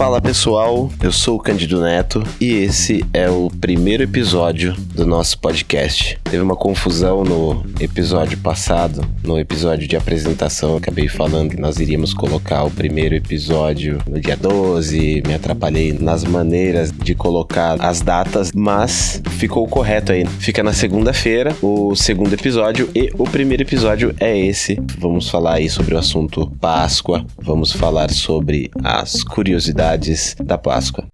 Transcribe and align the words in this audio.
Fala 0.00 0.18
pessoal, 0.18 0.90
eu 1.02 1.12
sou 1.12 1.36
o 1.36 1.38
Candido 1.38 1.82
Neto 1.82 2.24
e 2.40 2.54
esse 2.54 3.04
é 3.12 3.28
o 3.28 3.50
primeiro 3.60 4.02
episódio 4.02 4.72
do 4.72 5.04
nosso 5.04 5.38
podcast. 5.38 6.18
Teve 6.30 6.44
uma 6.44 6.54
confusão 6.54 7.24
no 7.24 7.64
episódio 7.80 8.38
passado, 8.38 9.04
no 9.24 9.36
episódio 9.36 9.88
de 9.88 9.96
apresentação, 9.96 10.70
eu 10.70 10.76
acabei 10.76 11.08
falando 11.08 11.50
que 11.50 11.60
nós 11.60 11.80
iríamos 11.80 12.14
colocar 12.14 12.62
o 12.62 12.70
primeiro 12.70 13.16
episódio 13.16 13.98
no 14.08 14.20
dia 14.20 14.36
12, 14.36 15.24
me 15.26 15.34
atrapalhei 15.34 15.92
nas 15.92 16.22
maneiras 16.22 16.92
de 16.92 17.16
colocar 17.16 17.76
as 17.80 18.00
datas, 18.00 18.52
mas 18.54 19.20
ficou 19.30 19.66
correto 19.66 20.12
aí. 20.12 20.24
Fica 20.24 20.62
na 20.62 20.72
segunda-feira 20.72 21.52
o 21.60 21.96
segundo 21.96 22.32
episódio 22.32 22.88
e 22.94 23.10
o 23.18 23.24
primeiro 23.24 23.64
episódio 23.64 24.14
é 24.20 24.38
esse. 24.38 24.80
Vamos 25.00 25.28
falar 25.28 25.54
aí 25.54 25.68
sobre 25.68 25.96
o 25.96 25.98
assunto 25.98 26.48
Páscoa, 26.60 27.26
vamos 27.42 27.72
falar 27.72 28.08
sobre 28.12 28.70
as 28.84 29.24
curiosidades 29.24 30.36
da 30.40 30.56
Páscoa. 30.56 31.08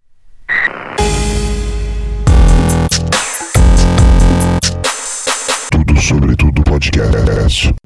Tudo 6.07 6.21
sobre 6.21 6.37
tudo 6.37 6.63
podcast. 6.63 7.86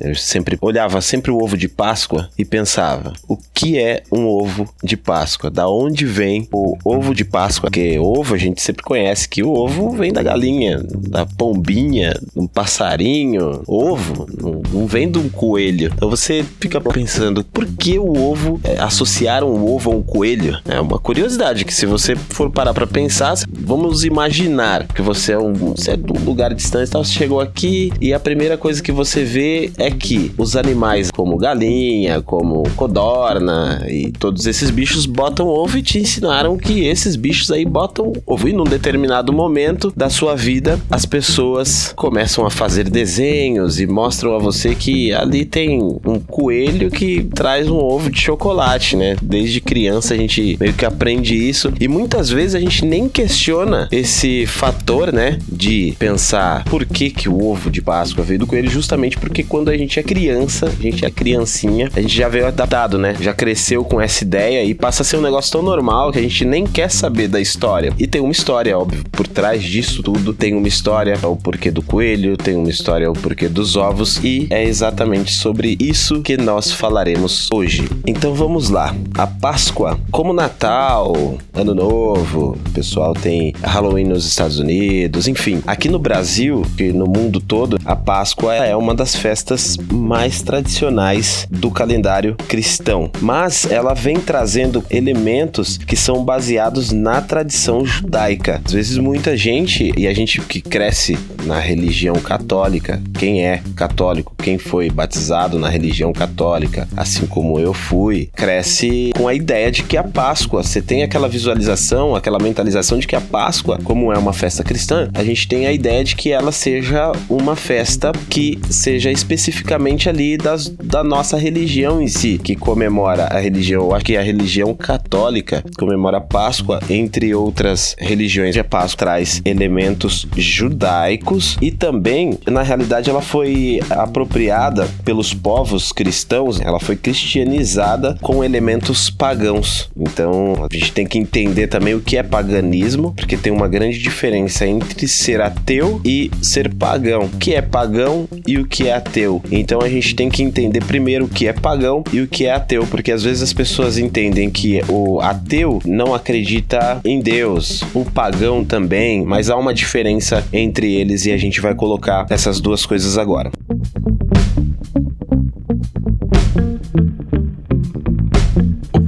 Eu 0.00 0.14
sempre 0.14 0.56
olhava 0.60 1.00
sempre 1.00 1.30
o 1.30 1.42
ovo 1.42 1.56
de 1.56 1.68
Páscoa 1.68 2.28
e 2.38 2.44
pensava: 2.44 3.12
o 3.28 3.36
que 3.36 3.78
é 3.78 4.02
um 4.10 4.26
ovo 4.26 4.68
de 4.82 4.96
Páscoa? 4.96 5.50
Da 5.50 5.68
onde 5.68 6.06
vem 6.06 6.48
o 6.52 6.76
ovo 6.84 7.14
de 7.14 7.24
Páscoa? 7.24 7.70
Porque 7.70 7.98
ovo 7.98 8.34
a 8.34 8.38
gente 8.38 8.62
sempre 8.62 8.82
conhece 8.82 9.28
que 9.28 9.42
o 9.42 9.50
ovo 9.50 9.90
vem 9.90 10.12
da 10.12 10.22
galinha, 10.22 10.82
da 11.08 11.26
pombinha, 11.26 12.18
um 12.34 12.46
passarinho. 12.46 13.62
Ovo 13.66 14.26
não, 14.40 14.86
vem 14.86 15.10
de 15.10 15.18
um 15.18 15.28
coelho. 15.28 15.92
Então 15.94 16.08
você 16.08 16.44
fica 16.58 16.80
pensando: 16.80 17.44
por 17.44 17.66
que 17.66 17.98
o 17.98 18.16
ovo 18.16 18.60
é, 18.64 18.80
associaram 18.80 19.48
o 19.48 19.74
ovo 19.74 19.92
a 19.92 19.94
um 19.94 20.02
coelho? 20.02 20.58
É 20.66 20.80
uma 20.80 20.98
curiosidade 20.98 21.64
que 21.64 21.74
se 21.74 21.86
você 21.86 22.16
for 22.16 22.50
parar 22.50 22.72
para 22.72 22.86
pensar, 22.86 23.34
vamos 23.50 24.04
imaginar 24.04 24.86
que 24.88 25.02
você 25.02 25.32
é 25.32 25.38
um, 25.38 25.52
você 25.52 25.92
é 25.92 25.94
um 25.94 26.24
lugar 26.24 26.54
distante, 26.54 26.90
tal, 26.90 27.04
você 27.04 27.12
chegou 27.12 27.40
aqui 27.40 27.92
e 28.00 28.14
a 28.14 28.20
primeira 28.20 28.56
coisa 28.56 28.82
que 28.82 28.92
você 28.92 29.24
vê 29.24 29.70
é 29.76 29.89
que 29.90 30.32
os 30.36 30.56
animais 30.56 31.10
como 31.10 31.36
galinha, 31.36 32.22
como 32.22 32.62
codorna 32.76 33.84
e 33.88 34.10
todos 34.12 34.46
esses 34.46 34.70
bichos 34.70 35.06
botam 35.06 35.46
ovo 35.46 35.78
e 35.78 35.82
te 35.82 35.98
ensinaram 35.98 36.56
que 36.56 36.86
esses 36.86 37.16
bichos 37.16 37.50
aí 37.50 37.64
botam 37.64 38.12
ovo. 38.26 38.48
E 38.48 38.52
num 38.52 38.64
determinado 38.64 39.32
momento 39.32 39.92
da 39.96 40.08
sua 40.08 40.34
vida, 40.34 40.78
as 40.90 41.04
pessoas 41.06 41.92
começam 41.96 42.46
a 42.46 42.50
fazer 42.50 42.88
desenhos 42.88 43.80
e 43.80 43.86
mostram 43.86 44.34
a 44.34 44.38
você 44.38 44.74
que 44.74 45.12
ali 45.12 45.44
tem 45.44 45.80
um 45.82 46.18
coelho 46.18 46.90
que 46.90 47.24
traz 47.34 47.68
um 47.68 47.78
ovo 47.78 48.10
de 48.10 48.20
chocolate, 48.20 48.96
né? 48.96 49.16
Desde 49.22 49.60
criança 49.60 50.14
a 50.14 50.16
gente 50.16 50.56
meio 50.58 50.72
que 50.72 50.84
aprende 50.84 51.34
isso 51.34 51.72
e 51.80 51.88
muitas 51.88 52.30
vezes 52.30 52.54
a 52.54 52.60
gente 52.60 52.84
nem 52.84 53.08
questiona 53.08 53.88
esse 53.90 54.46
fator, 54.46 55.12
né? 55.12 55.38
De 55.48 55.94
pensar 55.98 56.64
por 56.64 56.84
que, 56.84 57.10
que 57.10 57.28
o 57.28 57.44
ovo 57.44 57.70
de 57.70 57.82
Páscoa 57.82 58.24
veio 58.24 58.40
do 58.40 58.46
coelho, 58.46 58.70
justamente 58.70 59.18
porque 59.18 59.42
quando 59.42 59.68
a 59.68 59.76
gente 59.80 59.98
é 59.98 60.02
criança, 60.02 60.66
a 60.66 60.82
gente 60.82 61.04
é 61.04 61.10
criancinha, 61.10 61.90
a 61.94 62.00
gente 62.00 62.16
já 62.16 62.28
veio 62.28 62.46
adaptado, 62.46 62.98
né? 62.98 63.14
Já 63.20 63.32
cresceu 63.32 63.84
com 63.84 64.00
essa 64.00 64.24
ideia 64.24 64.64
e 64.64 64.74
passa 64.74 65.02
a 65.02 65.04
ser 65.04 65.16
um 65.16 65.22
negócio 65.22 65.52
tão 65.52 65.62
normal 65.62 66.12
que 66.12 66.18
a 66.18 66.22
gente 66.22 66.44
nem 66.44 66.66
quer 66.66 66.90
saber 66.90 67.28
da 67.28 67.40
história. 67.40 67.92
E 67.98 68.06
tem 68.06 68.20
uma 68.20 68.32
história, 68.32 68.76
óbvio, 68.78 69.02
por 69.10 69.26
trás 69.26 69.62
disso 69.62 70.02
tudo. 70.02 70.32
Tem 70.32 70.54
uma 70.54 70.68
história, 70.68 71.18
o 71.22 71.36
porquê 71.36 71.70
do 71.70 71.82
coelho, 71.82 72.36
tem 72.36 72.56
uma 72.56 72.70
história, 72.70 73.10
o 73.10 73.14
porquê 73.14 73.48
dos 73.48 73.76
ovos, 73.76 74.22
e 74.22 74.46
é 74.50 74.62
exatamente 74.64 75.32
sobre 75.32 75.76
isso 75.80 76.22
que 76.22 76.36
nós 76.36 76.70
falaremos 76.70 77.48
hoje. 77.52 77.88
Então 78.06 78.34
vamos 78.34 78.68
lá. 78.68 78.94
A 79.14 79.26
Páscoa, 79.26 79.98
como 80.10 80.32
Natal, 80.32 81.38
Ano 81.54 81.74
Novo, 81.74 82.58
o 82.66 82.70
pessoal 82.70 83.14
tem 83.14 83.54
Halloween 83.62 84.04
nos 84.04 84.26
Estados 84.26 84.58
Unidos, 84.58 85.26
enfim. 85.26 85.62
Aqui 85.66 85.88
no 85.88 85.98
Brasil 85.98 86.64
e 86.78 86.92
no 86.92 87.06
mundo 87.06 87.40
todo, 87.40 87.78
a 87.84 87.96
Páscoa 87.96 88.54
é 88.54 88.74
uma 88.76 88.94
das 88.94 89.14
festas 89.14 89.59
mais 89.92 90.42
tradicionais 90.42 91.46
do 91.50 91.70
calendário 91.70 92.36
cristão, 92.48 93.10
mas 93.20 93.70
ela 93.70 93.94
vem 93.94 94.16
trazendo 94.16 94.84
elementos 94.90 95.76
que 95.76 95.96
são 95.96 96.24
baseados 96.24 96.92
na 96.92 97.20
tradição 97.20 97.84
judaica. 97.84 98.60
Às 98.64 98.72
vezes 98.72 98.98
muita 98.98 99.36
gente 99.36 99.92
e 99.96 100.06
a 100.06 100.14
gente 100.14 100.40
que 100.40 100.60
cresce 100.60 101.18
na 101.44 101.58
religião 101.58 102.14
católica, 102.16 103.02
quem 103.18 103.46
é 103.46 103.62
católico, 103.76 104.34
quem 104.42 104.58
foi 104.58 104.90
batizado 104.90 105.58
na 105.58 105.68
religião 105.68 106.12
católica, 106.12 106.88
assim 106.96 107.26
como 107.26 107.58
eu 107.58 107.72
fui, 107.72 108.30
cresce 108.34 109.12
com 109.16 109.28
a 109.28 109.34
ideia 109.34 109.70
de 109.70 109.82
que 109.82 109.96
a 109.96 110.04
Páscoa, 110.04 110.62
você 110.62 110.80
tem 110.80 111.02
aquela 111.02 111.28
visualização, 111.28 112.14
aquela 112.14 112.38
mentalização 112.38 112.98
de 112.98 113.06
que 113.06 113.16
a 113.16 113.20
Páscoa, 113.20 113.78
como 113.84 114.12
é 114.12 114.18
uma 114.18 114.32
festa 114.32 114.64
cristã, 114.64 115.08
a 115.14 115.22
gente 115.22 115.46
tem 115.46 115.66
a 115.66 115.72
ideia 115.72 116.02
de 116.02 116.16
que 116.16 116.32
ela 116.32 116.52
seja 116.52 117.12
uma 117.28 117.54
festa 117.54 118.12
que 118.28 118.58
seja 118.70 119.10
específica 119.10 119.49
especificamente 119.50 120.08
ali 120.08 120.36
das, 120.36 120.68
da 120.68 121.04
nossa 121.04 121.36
religião 121.36 122.00
em 122.00 122.08
si, 122.08 122.38
que 122.38 122.54
comemora 122.54 123.24
a 123.24 123.38
religião, 123.38 123.94
acho 123.94 124.04
que 124.04 124.16
a 124.16 124.22
religião 124.22 124.72
católica 124.74 125.62
comemora 125.76 126.18
a 126.18 126.20
Páscoa, 126.20 126.80
entre 126.88 127.34
outras 127.34 127.96
religiões. 127.98 128.56
A 128.56 128.64
Páscoa 128.64 128.98
traz 128.98 129.42
elementos 129.44 130.26
judaicos 130.36 131.56
e 131.60 131.70
também, 131.70 132.38
na 132.46 132.62
realidade, 132.62 133.10
ela 133.10 133.20
foi 133.20 133.80
apropriada 133.90 134.88
pelos 135.04 135.34
povos 135.34 135.92
cristãos, 135.92 136.60
ela 136.60 136.78
foi 136.78 136.96
cristianizada 136.96 138.16
com 138.20 138.44
elementos 138.44 139.10
pagãos. 139.10 139.90
Então, 139.96 140.54
a 140.70 140.74
gente 140.74 140.92
tem 140.92 141.06
que 141.06 141.18
entender 141.18 141.66
também 141.66 141.94
o 141.94 142.00
que 142.00 142.16
é 142.16 142.22
paganismo, 142.22 143.12
porque 143.16 143.36
tem 143.36 143.52
uma 143.52 143.68
grande 143.68 143.98
diferença 143.98 144.66
entre 144.66 145.08
ser 145.08 145.40
ateu 145.40 146.00
e 146.04 146.30
ser 146.40 146.72
pagão. 146.74 147.24
O 147.24 147.38
que 147.38 147.54
é 147.54 147.62
pagão 147.62 148.28
e 148.46 148.58
o 148.58 148.66
que 148.66 148.88
é 148.88 148.94
ateu? 148.94 149.39
Então 149.50 149.80
a 149.80 149.88
gente 149.88 150.14
tem 150.14 150.28
que 150.28 150.42
entender 150.42 150.84
primeiro 150.84 151.24
o 151.24 151.28
que 151.28 151.46
é 151.46 151.52
pagão 151.52 152.02
e 152.12 152.20
o 152.20 152.28
que 152.28 152.46
é 152.46 152.52
ateu, 152.52 152.86
porque 152.86 153.12
às 153.12 153.22
vezes 153.22 153.42
as 153.42 153.52
pessoas 153.52 153.98
entendem 153.98 154.50
que 154.50 154.80
o 154.88 155.20
ateu 155.20 155.80
não 155.84 156.14
acredita 156.14 157.00
em 157.04 157.20
Deus, 157.20 157.82
o 157.94 158.04
pagão 158.04 158.64
também, 158.64 159.24
mas 159.24 159.50
há 159.50 159.56
uma 159.56 159.74
diferença 159.74 160.44
entre 160.52 160.94
eles 160.94 161.26
e 161.26 161.32
a 161.32 161.36
gente 161.36 161.60
vai 161.60 161.74
colocar 161.74 162.26
essas 162.30 162.60
duas 162.60 162.84
coisas 162.86 163.18
agora. 163.18 163.50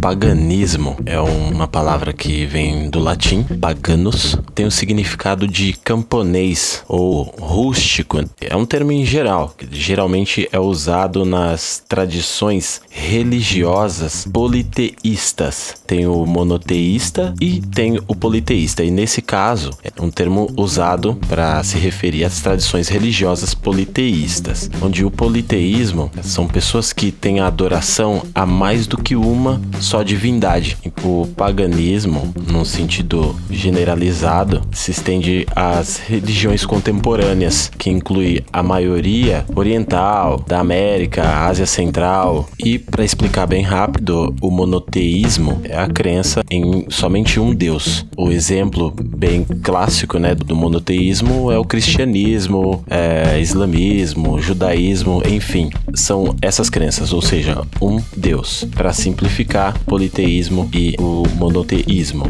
Paganismo 0.02 0.96
é 1.06 1.20
uma 1.20 1.68
palavra 1.68 2.12
que 2.12 2.44
vem 2.44 2.90
do 2.90 2.98
latim, 2.98 3.44
paganus, 3.44 4.36
tem 4.52 4.66
o 4.66 4.70
significado 4.70 5.46
de 5.46 5.74
camponês 5.74 6.82
ou 6.88 7.22
rústico. 7.22 8.18
É 8.40 8.56
um 8.56 8.66
termo 8.66 8.90
em 8.90 9.06
geral, 9.06 9.54
que 9.56 9.64
geralmente 9.70 10.48
é 10.50 10.58
usado 10.58 11.24
nas 11.24 11.84
tradições 11.88 12.82
religiosas 12.90 14.24
politeístas. 14.24 15.76
Tem 15.86 16.04
o 16.04 16.26
monoteísta 16.26 17.32
e 17.40 17.60
tem 17.60 18.00
o 18.08 18.14
politeísta. 18.16 18.82
E 18.82 18.90
nesse 18.90 19.22
caso, 19.22 19.70
é 19.84 20.02
um 20.02 20.10
termo 20.10 20.52
usado 20.56 21.16
para 21.28 21.62
se 21.62 21.78
referir 21.78 22.24
às 22.24 22.40
tradições 22.40 22.88
religiosas 22.88 23.54
politeístas, 23.54 24.68
onde 24.82 25.04
o 25.04 25.12
politeísmo 25.12 26.10
são 26.24 26.48
pessoas 26.48 26.92
que 26.92 27.12
têm 27.12 27.38
a 27.38 27.46
adoração 27.46 28.24
a 28.34 28.44
mais 28.44 28.88
do 28.88 28.98
que 28.98 29.14
uma 29.14 29.60
só 29.92 30.02
divindade. 30.02 30.78
O 31.04 31.28
paganismo, 31.36 32.32
num 32.50 32.64
sentido 32.64 33.36
generalizado, 33.50 34.62
se 34.72 34.90
estende 34.90 35.46
às 35.54 35.98
religiões 35.98 36.64
contemporâneas, 36.64 37.70
que 37.76 37.90
inclui 37.90 38.42
a 38.50 38.62
maioria 38.62 39.44
oriental, 39.54 40.42
da 40.48 40.60
América, 40.60 41.44
Ásia 41.44 41.66
Central. 41.66 42.48
E, 42.58 42.78
para 42.78 43.04
explicar 43.04 43.46
bem 43.46 43.62
rápido, 43.62 44.34
o 44.40 44.50
monoteísmo 44.50 45.60
é 45.64 45.78
a 45.78 45.86
crença 45.86 46.42
em 46.50 46.86
somente 46.88 47.38
um 47.38 47.54
Deus. 47.54 48.06
O 48.16 48.30
exemplo 48.30 48.94
bem 48.96 49.44
clássico 49.44 50.18
né, 50.18 50.34
do 50.34 50.56
monoteísmo 50.56 51.52
é 51.52 51.58
o 51.58 51.66
cristianismo, 51.66 52.82
é, 52.88 53.38
islamismo, 53.38 54.40
judaísmo, 54.40 55.22
enfim, 55.26 55.68
são 55.92 56.34
essas 56.40 56.70
crenças, 56.70 57.12
ou 57.12 57.20
seja, 57.20 57.60
um 57.78 58.00
Deus. 58.16 58.66
Para 58.74 58.94
simplificar, 58.94 59.81
politeísmo 59.84 60.68
e 60.72 60.94
o 60.98 61.22
monoteísmo. 61.36 62.26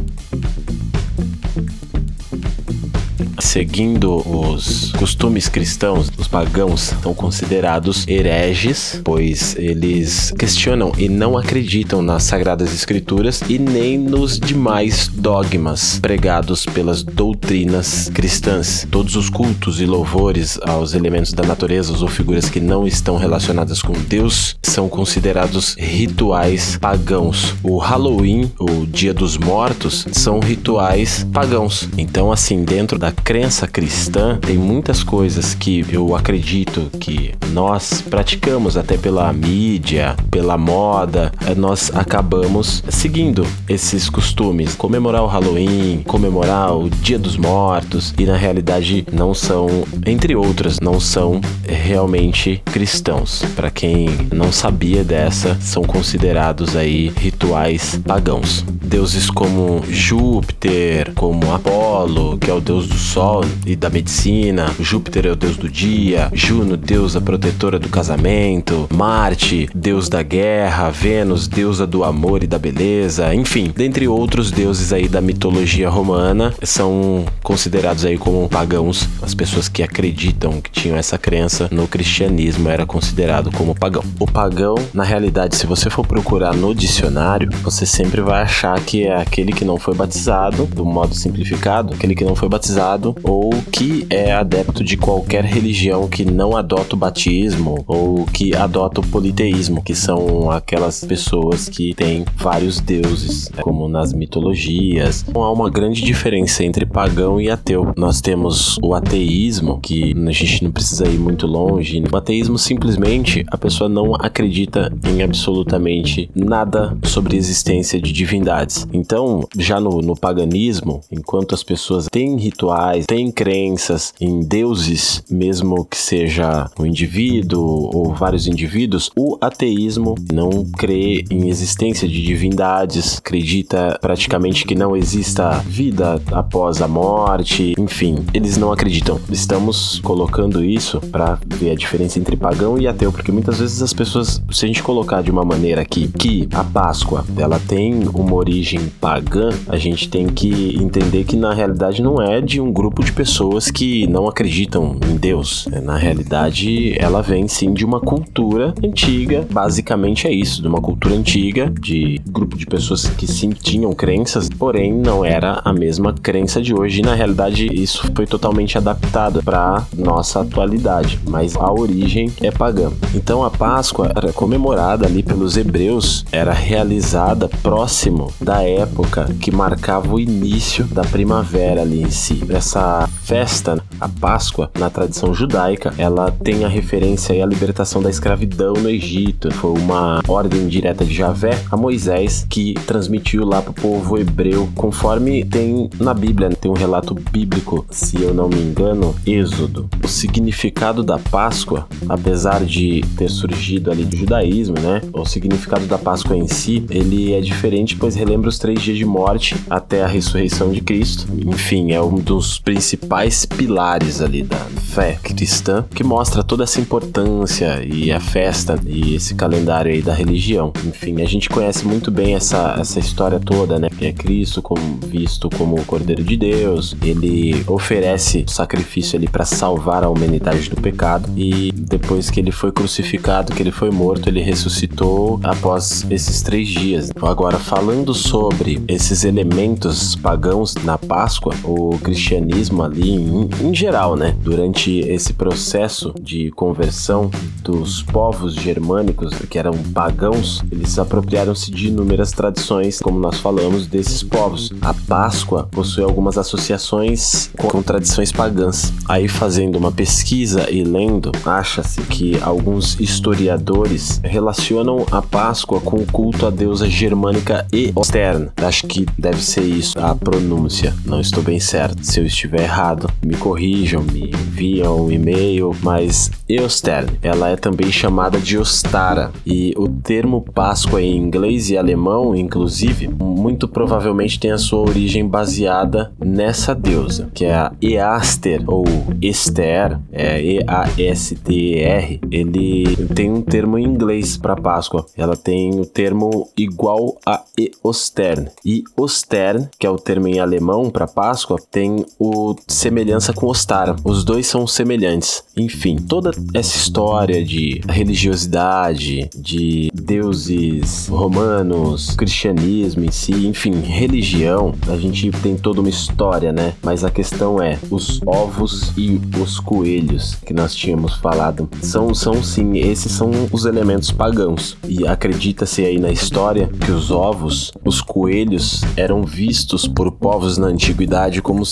Seguindo 3.43 4.23
os 4.27 4.93
costumes 4.93 5.49
cristãos, 5.49 6.11
os 6.17 6.29
pagãos 6.29 6.95
são 7.03 7.13
considerados 7.13 8.07
hereges, 8.09 9.01
pois 9.05 9.57
eles 9.57 10.33
questionam 10.39 10.93
e 10.97 11.09
não 11.09 11.37
acreditam 11.37 12.01
nas 12.01 12.23
sagradas 12.23 12.73
escrituras 12.73 13.43
e 13.49 13.59
nem 13.59 13.99
nos 13.99 14.39
demais 14.39 15.09
dogmas 15.09 15.99
pregados 16.01 16.65
pelas 16.65 17.03
doutrinas 17.03 18.11
cristãs. 18.15 18.87
Todos 18.91 19.17
os 19.17 19.29
cultos 19.29 19.81
e 19.81 19.87
louvores 19.87 20.59
aos 20.63 20.95
elementos 20.95 21.33
da 21.33 21.43
natureza 21.43 21.93
ou 21.93 22.09
figuras 22.09 22.49
que 22.49 22.61
não 22.61 22.87
estão 22.87 23.17
relacionadas 23.17 23.83
com 23.83 23.93
Deus 23.93 24.57
são 24.63 24.89
considerados 24.89 25.75
rituais 25.79 26.79
pagãos. 26.81 27.55
O 27.63 27.79
Halloween, 27.79 28.51
o 28.59 28.87
Dia 28.87 29.13
dos 29.13 29.37
Mortos, 29.37 30.07
são 30.13 30.41
rituais 30.41 31.27
pagãos. 31.33 31.89
Então, 31.99 32.33
assim, 32.33 32.65
dentro 32.65 32.99
da 32.99 33.13
crença 33.33 33.67
cristã, 33.67 34.39
tem 34.39 34.59
muitas 34.59 35.03
coisas 35.03 35.55
que 35.55 35.87
eu 35.89 36.15
acredito 36.15 36.91
que 37.01 37.33
nós 37.51 38.03
praticamos 38.03 38.77
até 38.77 38.99
pela 38.99 39.33
mídia, 39.33 40.15
pela 40.31 40.59
moda, 40.59 41.33
eh, 41.47 41.55
nós 41.55 41.91
acabamos 41.95 42.85
seguindo 42.91 43.47
esses 43.67 44.11
costumes. 44.11 44.75
Comemorar 44.75 45.23
o 45.23 45.27
Halloween, 45.27 46.03
comemorar 46.07 46.77
o 46.77 46.91
Dia 46.91 47.19
dos 47.19 47.39
Mortos, 47.39 48.13
e 48.19 48.27
na 48.27 48.37
realidade 48.37 49.07
não 49.11 49.33
são, 49.33 49.67
entre 50.05 50.37
outras, 50.37 50.79
não 50.79 51.01
são 51.01 51.41
realmente 51.67 52.61
cristãos. 52.67 53.43
Para 53.57 53.71
quem 53.71 54.11
não 54.31 54.53
sabia 54.53 55.03
dessa, 55.03 55.57
são 55.59 55.85
considerados 55.85 56.77
aí 56.77 57.11
rituais 57.17 57.99
pagãos. 58.05 58.63
Deuses 58.69 59.31
como 59.31 59.83
Júpiter, 59.89 61.13
como 61.15 61.55
Apolo, 61.55 62.37
que 62.37 62.51
é 62.51 62.55
o 62.55 62.61
deus 62.61 62.87
do 62.87 62.99
sol 62.99 63.22
e 63.65 63.77
da 63.77 63.89
medicina, 63.89 64.67
Júpiter 64.81 65.27
é 65.27 65.31
o 65.31 65.37
deus 65.37 65.57
do 65.57 65.69
dia, 65.69 66.29
Juno, 66.33 66.77
deusa 66.77 67.21
protetora 67.21 67.79
do 67.79 67.89
casamento, 67.89 68.89
Marte, 68.93 69.69
deus 69.73 70.09
da 70.09 70.23
guerra, 70.23 70.91
Vênus, 70.91 71.47
deusa 71.47 71.87
do 71.87 72.03
amor 72.03 72.43
e 72.43 72.49
da 72.49 72.59
beleza, 72.59 73.33
enfim, 73.33 73.73
dentre 73.77 74.09
outros 74.09 74.51
deuses 74.51 74.93
aí 74.93 75.07
da 75.07 75.21
mitologia 75.21 75.89
romana, 75.89 76.53
são 76.65 77.25
considerados 77.45 78.05
aí 78.05 78.19
como 78.19 78.49
pagãos. 78.49 79.09
As 79.23 79.35
pessoas 79.35 79.69
que 79.69 79.85
acreditam 79.85 80.61
que 80.61 80.71
tinham 80.73 80.97
essa 80.97 81.17
crença 81.17 81.69
no 81.71 81.87
cristianismo 81.87 82.69
era 82.69 82.85
considerado 82.85 83.53
como 83.53 83.73
pagão. 83.73 84.03
O 84.19 84.27
pagão, 84.27 84.75
na 84.93 85.05
realidade, 85.05 85.55
se 85.55 85.67
você 85.67 85.89
for 85.89 86.05
procurar 86.05 86.57
no 86.57 86.75
dicionário, 86.75 87.49
você 87.63 87.87
sempre 87.87 88.21
vai 88.21 88.43
achar 88.43 88.81
que 88.81 89.05
é 89.05 89.15
aquele 89.15 89.53
que 89.53 89.65
não 89.65 89.79
foi 89.79 89.95
batizado, 89.95 90.67
do 90.67 90.85
modo 90.85 91.15
simplificado, 91.15 91.95
aquele 91.95 92.17
que 92.17 92.25
não 92.25 92.35
foi 92.35 92.49
batizado 92.49 93.12
ou 93.23 93.51
que 93.71 94.07
é 94.11 94.33
adepto 94.33 94.83
de 94.85 94.97
qualquer 94.97 95.45
religião 95.45 96.09
que 96.09 96.25
não 96.25 96.57
adota 96.57 96.95
o 96.95 96.99
batismo 96.99 97.83
ou 97.87 98.25
que 98.27 98.55
adota 98.55 99.01
o 99.01 99.07
politeísmo, 99.07 99.83
que 99.83 99.95
são 99.95 100.51
aquelas 100.51 101.05
pessoas 101.05 101.69
que 101.69 101.95
têm 101.95 102.25
vários 102.37 102.81
deuses, 102.81 103.51
né, 103.51 103.63
como 103.63 103.89
nas 103.89 104.13
mitologias. 104.13 105.25
Então, 105.29 105.43
há 105.43 105.53
uma 105.53 105.71
grande 105.71 106.03
diferença 106.03 106.65
entre 106.65 106.87
pagão 106.87 107.41
e 107.41 107.51
ateu. 107.51 107.93
Nós 107.97 108.21
temos 108.21 108.79
o 108.83 108.95
ateísmo, 108.95 109.81
que 109.81 110.13
a 110.13 110.31
gente 110.33 110.65
não 110.65 110.71
precisa 110.71 111.07
ir 111.09 111.19
muito 111.19 111.47
longe. 111.47 112.03
O 112.13 112.17
ateísmo 112.17 112.59
simplesmente 112.59 113.45
a 113.49 113.59
pessoa 113.59 113.89
não 113.89 114.15
acredita 114.15 114.93
em 115.07 115.23
absolutamente 115.23 116.31
nada 116.35 116.97
sobre 117.05 117.37
a 117.37 117.39
existência 117.39 118.01
de 118.01 118.13
divindades. 118.13 118.87
Então, 118.93 119.47
já 119.59 119.81
no, 119.81 120.01
no 120.01 120.17
paganismo, 120.17 121.01
enquanto 121.11 121.55
as 121.55 121.63
pessoas 121.63 122.07
têm 122.11 122.37
rituais, 122.37 123.02
têm 123.07 123.31
crenças 123.31 124.13
em 124.21 124.41
deuses, 124.41 125.23
mesmo 125.31 125.85
que 125.85 125.97
seja 125.97 126.71
um 126.79 126.87
indivíduo 126.87 127.91
ou 127.95 128.15
vários 128.15 128.47
indivíduos, 128.47 129.11
o 129.17 129.37
ateísmo 129.41 130.15
não 130.33 130.65
crê 130.65 131.25
em 131.31 131.49
existência 131.49 132.09
de 132.09 132.23
divindades, 132.23 133.19
acredita 133.19 133.99
praticamente 134.01 134.65
que 134.67 134.75
não 134.75 134.97
exista 134.97 135.51
vida 135.67 136.21
após 136.31 136.83
a 136.83 136.89
morte, 136.89 137.75
enfim, 137.79 138.17
eles 138.35 138.57
não 138.57 138.73
acreditam. 138.73 139.21
Estamos 139.31 140.01
colocando 140.01 140.65
isso 140.65 141.01
para 141.01 141.39
ver 141.47 141.71
a 141.71 141.75
diferença 141.75 142.19
entre 142.19 142.37
pagão 142.37 142.79
e 142.79 142.87
ateu, 142.87 143.13
porque 143.13 143.33
muitas 143.33 143.59
vezes 143.59 143.83
as 143.83 143.93
pessoas, 143.93 144.43
se 144.51 144.65
a 144.65 144.69
gente 144.69 144.83
colocar 144.83 145.23
de 145.23 145.31
uma 145.31 145.45
maneira 145.45 145.81
aqui 145.81 146.09
que 146.09 146.49
a 146.53 146.65
Páscoa 146.65 147.25
ela 147.37 147.61
tem 147.61 148.09
uma 148.15 148.35
origem 148.35 148.81
pagã, 149.01 149.51
a 149.69 149.77
gente 149.77 150.09
tem 150.09 150.27
que 150.27 150.77
entender 150.77 151.25
que 151.25 151.37
na 151.37 151.55
realidade 151.55 152.03
não 152.03 152.21
é 152.21 152.41
de 152.41 152.61
um 152.61 152.73
grupo 152.73 152.92
de 153.01 153.13
pessoas 153.13 153.71
que 153.71 154.07
não 154.07 154.27
acreditam 154.27 154.97
em 155.09 155.17
Deus. 155.17 155.69
Na 155.83 155.97
realidade, 155.97 156.95
ela 156.99 157.23
vem 157.23 157.47
sim 157.47 157.73
de 157.73 157.85
uma 157.85 158.01
cultura 158.01 158.75
antiga, 158.85 159.47
basicamente 159.51 160.27
é 160.27 160.33
isso, 160.33 160.61
de 160.61 160.69
uma 160.69 160.81
cultura 160.81 161.15
antiga, 161.15 161.73
de 161.81 162.21
grupo 162.29 162.57
de 162.57 162.67
pessoas 162.67 163.07
que 163.07 163.27
sim 163.27 163.51
tinham 163.51 163.93
crenças, 163.93 164.49
porém 164.49 164.93
não 164.93 165.25
era 165.25 165.61
a 165.65 165.73
mesma 165.73 166.13
crença 166.13 166.61
de 166.61 166.75
hoje. 166.75 167.01
E 167.01 167.03
na 167.03 167.15
realidade, 167.15 167.67
isso 167.73 168.11
foi 168.15 168.27
totalmente 168.27 168.77
adaptado 168.77 169.43
para 169.43 169.87
nossa 169.97 170.41
atualidade, 170.41 171.21
mas 171.29 171.55
a 171.57 171.71
origem 171.73 172.33
é 172.41 172.51
pagã. 172.51 172.91
Então 173.15 173.45
a 173.45 173.51
Páscoa 173.51 174.11
era 174.15 174.33
comemorada 174.33 175.07
ali 175.07 175.23
pelos 175.23 175.57
hebreus, 175.57 176.25
era 176.33 176.53
realizada 176.53 177.49
próximo 177.49 178.33
da 178.41 178.63
época 178.63 179.29
que 179.41 179.51
marcava 179.51 180.15
o 180.15 180.21
início 180.21 180.85
da 180.87 181.03
primavera 181.03 181.83
ali 181.83 182.03
em 182.03 182.11
si. 182.11 182.43
Essa 182.49 182.82
festa, 183.25 183.83
a 184.01 184.09
Páscoa, 184.09 184.71
na 184.79 184.91
tradição 184.91 185.35
judaica, 185.35 185.93
ela 185.97 186.31
tem 186.31 186.65
a 186.65 186.69
referência 186.69 187.43
à 187.43 187.47
libertação 187.47 188.03
da 188.03 188.11
escravidão 188.11 188.75
no 188.75 188.89
Egito. 188.89 189.51
Foi 189.53 189.71
uma 189.73 190.21
ordem 190.29 190.67
direta 190.69 191.05
de 191.05 191.15
Javé 191.15 191.59
a 191.71 191.77
Moisés 191.77 192.47
que 192.49 192.75
transmitiu 192.87 193.45
lá 193.45 193.63
para 193.63 193.71
o 193.71 193.75
povo 193.75 194.19
hebreu, 194.19 194.69
conforme 194.75 195.45
tem 195.45 195.89
na 195.99 196.15
Bíblia, 196.15 196.51
tem 196.51 196.71
um 196.71 196.75
relato 196.75 197.15
bíblico, 197.15 197.87
se 197.91 198.21
eu 198.21 198.35
não 198.35 198.49
me 198.49 198.61
engano, 198.61 199.15
Êxodo. 199.27 199.89
O 200.03 200.09
significado 200.09 201.03
da 201.03 201.19
Páscoa, 201.19 201.87
apesar 202.09 202.65
de 202.65 203.03
ter 203.17 203.29
surgido 203.29 203.91
ali 203.91 204.05
do 204.05 204.17
judaísmo, 204.17 204.79
né? 204.81 205.01
O 205.13 205.25
significado 205.25 205.87
da 205.87 205.99
Páscoa 205.99 206.37
em 206.37 206.47
si, 206.47 206.85
ele 206.91 207.33
é 207.33 207.41
diferente, 207.41 207.97
pois 207.97 208.15
relembra 208.15 208.49
os 208.49 208.59
três 208.59 208.81
dias 208.81 208.99
de 208.99 209.05
morte 209.05 209.57
até 209.69 210.03
a 210.03 210.07
ressurreição 210.07 210.71
de 210.71 210.81
Cristo. 210.81 211.27
Enfim, 211.47 211.93
é 211.93 212.01
um 212.01 212.17
dos 212.17 212.59
principais 212.65 213.45
pilares 213.45 214.21
ali 214.21 214.43
da 214.43 214.57
fé 214.57 215.19
cristã, 215.23 215.85
que 215.95 216.05
mostra 216.05 216.43
toda 216.43 216.65
essa 216.65 216.81
importância 216.81 217.83
e 217.85 218.13
a 218.13 218.21
festa 218.21 218.79
e 218.87 219.15
esse 219.15 219.35
calendário 219.35 219.91
aí 219.91 220.03
da 220.03 220.15
religião. 220.15 220.73
Enfim, 220.87 221.23
a 221.23 221.27
gente 221.27 221.49
conhece 221.49 221.87
muito 221.87 222.11
bem 222.11 222.35
essa, 222.35 222.77
essa 222.79 222.99
história 222.99 223.41
toda, 223.41 223.79
né? 223.79 223.89
Que 223.89 224.07
é 224.07 224.13
Cristo 224.13 224.61
como, 224.63 224.99
visto 225.07 225.49
como 225.51 225.77
o 225.77 225.85
Cordeiro 225.85 226.23
de 226.23 226.37
Deus, 226.37 226.97
ele 227.03 227.65
oferece 227.67 228.45
sacrifício 228.47 229.17
ali 229.17 229.29
para 229.29 229.45
salvar 229.45 230.05
a 230.05 230.09
humanidade 230.09 230.69
do 230.69 230.81
pecado 230.81 231.29
e 231.37 231.73
depois 231.73 232.31
que 232.31 232.39
ele 232.39 232.53
foi 232.53 232.71
crucificado, 232.71 233.55
que 233.55 233.63
ele 233.63 233.73
foi 233.73 233.91
morto, 233.91 234.29
ele 234.29 234.43
ressuscitou 234.43 235.41
após 235.43 236.07
esses 236.11 236.43
três 236.43 236.69
dias. 236.69 237.11
Agora, 237.23 237.59
falando 237.59 238.15
sobre 238.15 238.83
esses 238.87 239.25
elementos 239.25 240.15
pagãos 240.17 240.75
na 240.85 240.99
Páscoa, 240.99 241.55
o 241.65 241.99
cristianismo 241.99 242.52
ali 242.83 243.11
em, 243.11 243.49
em 243.61 243.75
geral, 243.75 244.17
né? 244.17 244.37
Durante 244.41 245.01
esse 245.01 245.33
processo 245.33 246.13
de 246.21 246.51
conversão 246.51 247.31
dos 247.63 248.03
povos 248.03 248.55
germânicos, 248.55 249.33
que 249.49 249.59
eram 249.59 249.73
pagãos, 249.95 250.63
eles 250.71 250.99
apropriaram-se 250.99 251.71
de 251.71 251.89
inúmeras 251.89 252.33
tradições, 252.33 253.01
como 253.01 253.19
nós 253.19 253.39
falamos, 253.39 253.87
desses 253.87 254.23
povos. 254.23 254.73
A 254.81 254.93
Páscoa 254.93 255.69
possui 255.71 256.05
algumas 256.05 256.37
associações 256.37 257.51
com, 257.57 257.83
tradições 257.83 258.33
pagãs. 258.33 258.93
Aí, 259.09 259.29
fazendo 259.29 259.77
uma 259.77 259.93
pesquisa 259.93 260.71
e 260.71 260.85
lendo, 260.85 261.33
acha-se 261.45 262.03
que 262.03 262.39
alguns 262.43 262.99
historiadores 263.01 264.21
relacionam 264.23 265.07
a 265.11 265.23
Páscoa 265.23 265.81
com 265.81 265.97
o 265.97 266.07
culto 266.07 266.47
à 266.47 266.51
deusa 266.51 266.89
germânica 266.89 267.67
Eostern. 267.73 268.51
Acho 268.57 268.87
que 268.87 269.07
deve 269.19 269.43
ser 269.43 269.63
isso 269.63 269.99
a 269.99 270.15
pronúncia. 270.15 270.95
Não 271.05 271.21
estou 271.21 271.43
bem 271.43 271.61
certo. 271.61 272.05
Se 272.05 272.21
eu 272.21 272.27
estiver 272.43 272.63
errado, 272.63 273.09
me 273.25 273.37
corrijam, 273.37 274.03
me 274.03 274.31
enviam 274.31 275.07
um 275.07 275.13
e-mail, 275.13 275.75
mas 275.83 276.31
Eostern, 276.49 277.19
ela 277.23 277.49
é 277.49 277.57
também 277.57 277.91
chamada 277.91 278.39
de 278.39 278.59
Ostara 278.59 279.31
e 279.47 279.73
o 279.77 279.89
termo 279.89 280.43
Páscoa 280.43 281.01
em 281.01 281.17
inglês 281.17 281.71
e 281.71 281.79
alemão, 281.79 282.35
inclusive, 282.35 283.09
muito 283.09 283.69
provavelmente 283.69 284.41
tem 284.41 284.51
a 284.51 284.59
sua 284.59 284.81
origem 284.81 285.27
baseada 285.27 286.13
nessa 286.19 286.75
deusa, 286.75 287.31
que 287.33 287.45
é 287.45 287.55
a 287.55 287.73
Easter 287.81 288.65
ou 288.67 288.85
Esther, 289.21 289.99
é 290.11 290.43
E-A-S-T-E-R. 290.43 292.21
Ele 292.31 292.97
tem 293.15 293.31
um 293.31 293.41
termo 293.41 293.79
em 293.79 293.85
inglês 293.85 294.37
para 294.37 294.57
Páscoa. 294.57 295.07
Ela 295.17 295.37
tem 295.37 295.79
o 295.79 295.87
termo 295.87 296.49
igual 296.57 297.19
a 297.25 297.43
Eostern. 297.85 298.49
E 298.65 298.83
Ostern, 298.97 299.69
que 299.79 299.87
é 299.87 299.91
o 299.91 299.97
termo 299.97 300.29
em 300.29 300.41
alemão 300.41 300.91
para 300.91 301.07
Páscoa, 301.07 301.57
tem 301.71 302.05
o 302.19 302.32
semelhança 302.67 303.33
com 303.33 303.47
Ostara. 303.47 303.97
Os 304.05 304.25
dois 304.25 304.47
são 304.47 304.67
semelhantes. 304.67 305.43
Enfim, 305.57 305.97
toda 305.97 306.31
essa 306.55 306.77
história 306.77 307.45
de 307.45 307.81
religiosidade, 307.89 309.29
de 309.35 309.91
deuses 309.95 311.09
romanos, 311.09 312.15
cristianismo 312.17 313.05
em 313.05 313.11
si, 313.11 313.47
enfim, 313.47 313.81
religião, 313.81 314.75
a 314.89 314.97
gente 314.97 315.31
tem 315.43 315.57
toda 315.57 315.81
uma 315.81 315.91
história, 315.91 316.53
né? 316.53 316.75
Mas 316.83 317.05
a 317.05 317.11
questão 317.11 317.63
é, 317.63 317.79
os 317.91 318.21
ovos 318.27 318.93
e 318.97 319.21
os 319.41 319.59
coelhos 319.61 320.37
que 320.47 320.53
nós 320.53 320.75
tínhamos 320.75 321.15
falado 321.17 321.69
são, 321.81 322.15
são 322.15 322.43
sim, 322.43 322.79
esses 322.79 323.13
são 323.13 323.31
os 323.51 323.65
elementos 323.65 324.11
pagãos. 324.11 324.77
E 324.89 325.07
acredita-se 325.07 325.85
aí 325.85 325.99
na 325.99 326.11
história 326.11 326.69
que 326.69 326.91
os 326.91 327.11
ovos, 327.11 327.73
os 327.85 328.01
coelhos 328.01 328.83
eram 328.97 329.23
vistos 329.23 329.87
por 329.87 330.11
povos 330.13 330.59
na 330.59 330.67
antiguidade 330.67 331.43
como 331.43 331.65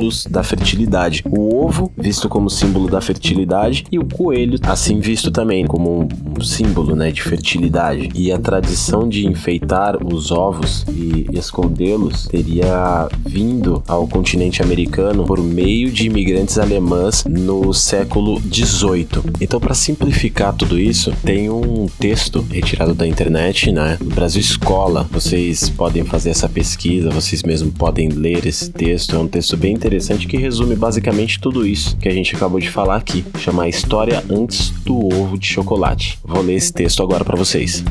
símbolos 0.00 0.26
da 0.26 0.42
fertilidade. 0.42 1.22
O 1.28 1.54
ovo 1.64 1.92
visto 1.96 2.28
como 2.28 2.48
símbolo 2.48 2.88
da 2.88 3.00
fertilidade 3.00 3.84
e 3.92 3.98
o 3.98 4.04
coelho 4.04 4.58
assim 4.62 4.98
visto 4.98 5.30
também 5.30 5.66
como 5.66 6.08
um 6.38 6.40
símbolo, 6.40 6.96
né, 6.96 7.10
de 7.10 7.22
fertilidade. 7.22 8.08
E 8.14 8.32
a 8.32 8.38
tradição 8.38 9.08
de 9.08 9.26
enfeitar 9.26 9.96
os 10.02 10.30
ovos 10.30 10.84
e 10.88 11.26
escondê-los 11.32 12.26
teria 12.26 13.08
vindo 13.26 13.82
ao 13.86 14.08
continente 14.08 14.62
americano 14.62 15.24
por 15.24 15.40
meio 15.40 15.90
de 15.90 16.06
imigrantes 16.06 16.58
alemãs 16.58 17.24
no 17.28 17.72
século 17.74 18.40
18. 18.40 19.24
Então, 19.40 19.60
para 19.60 19.74
simplificar 19.74 20.54
tudo 20.54 20.78
isso, 20.78 21.12
tem 21.22 21.50
um 21.50 21.86
texto 21.98 22.44
retirado 22.50 22.94
da 22.94 23.06
internet, 23.06 23.70
né? 23.70 23.98
Do 24.00 24.14
Brasil 24.14 24.40
Escola. 24.40 25.06
Vocês 25.10 25.68
podem 25.68 26.04
fazer 26.04 26.30
essa 26.30 26.48
pesquisa, 26.48 27.10
vocês 27.10 27.42
mesmos 27.42 27.74
podem 27.74 28.08
ler 28.08 28.46
esse 28.46 28.70
texto. 28.70 29.16
É 29.16 29.18
um 29.18 29.28
texto 29.28 29.56
bem 29.56 29.74
interessante 29.90 30.28
que 30.28 30.36
resume 30.36 30.76
basicamente 30.76 31.40
tudo 31.40 31.66
isso 31.66 31.96
que 31.96 32.08
a 32.08 32.12
gente 32.12 32.36
acabou 32.36 32.60
de 32.60 32.70
falar 32.70 32.94
aqui. 32.94 33.24
Chama 33.38 33.68
História 33.68 34.22
Antes 34.30 34.70
do 34.84 34.96
Ovo 34.96 35.36
de 35.36 35.46
Chocolate. 35.48 36.16
Vou 36.24 36.42
ler 36.42 36.54
esse 36.54 36.72
texto 36.72 37.02
agora 37.02 37.24
para 37.24 37.36
vocês. 37.36 37.82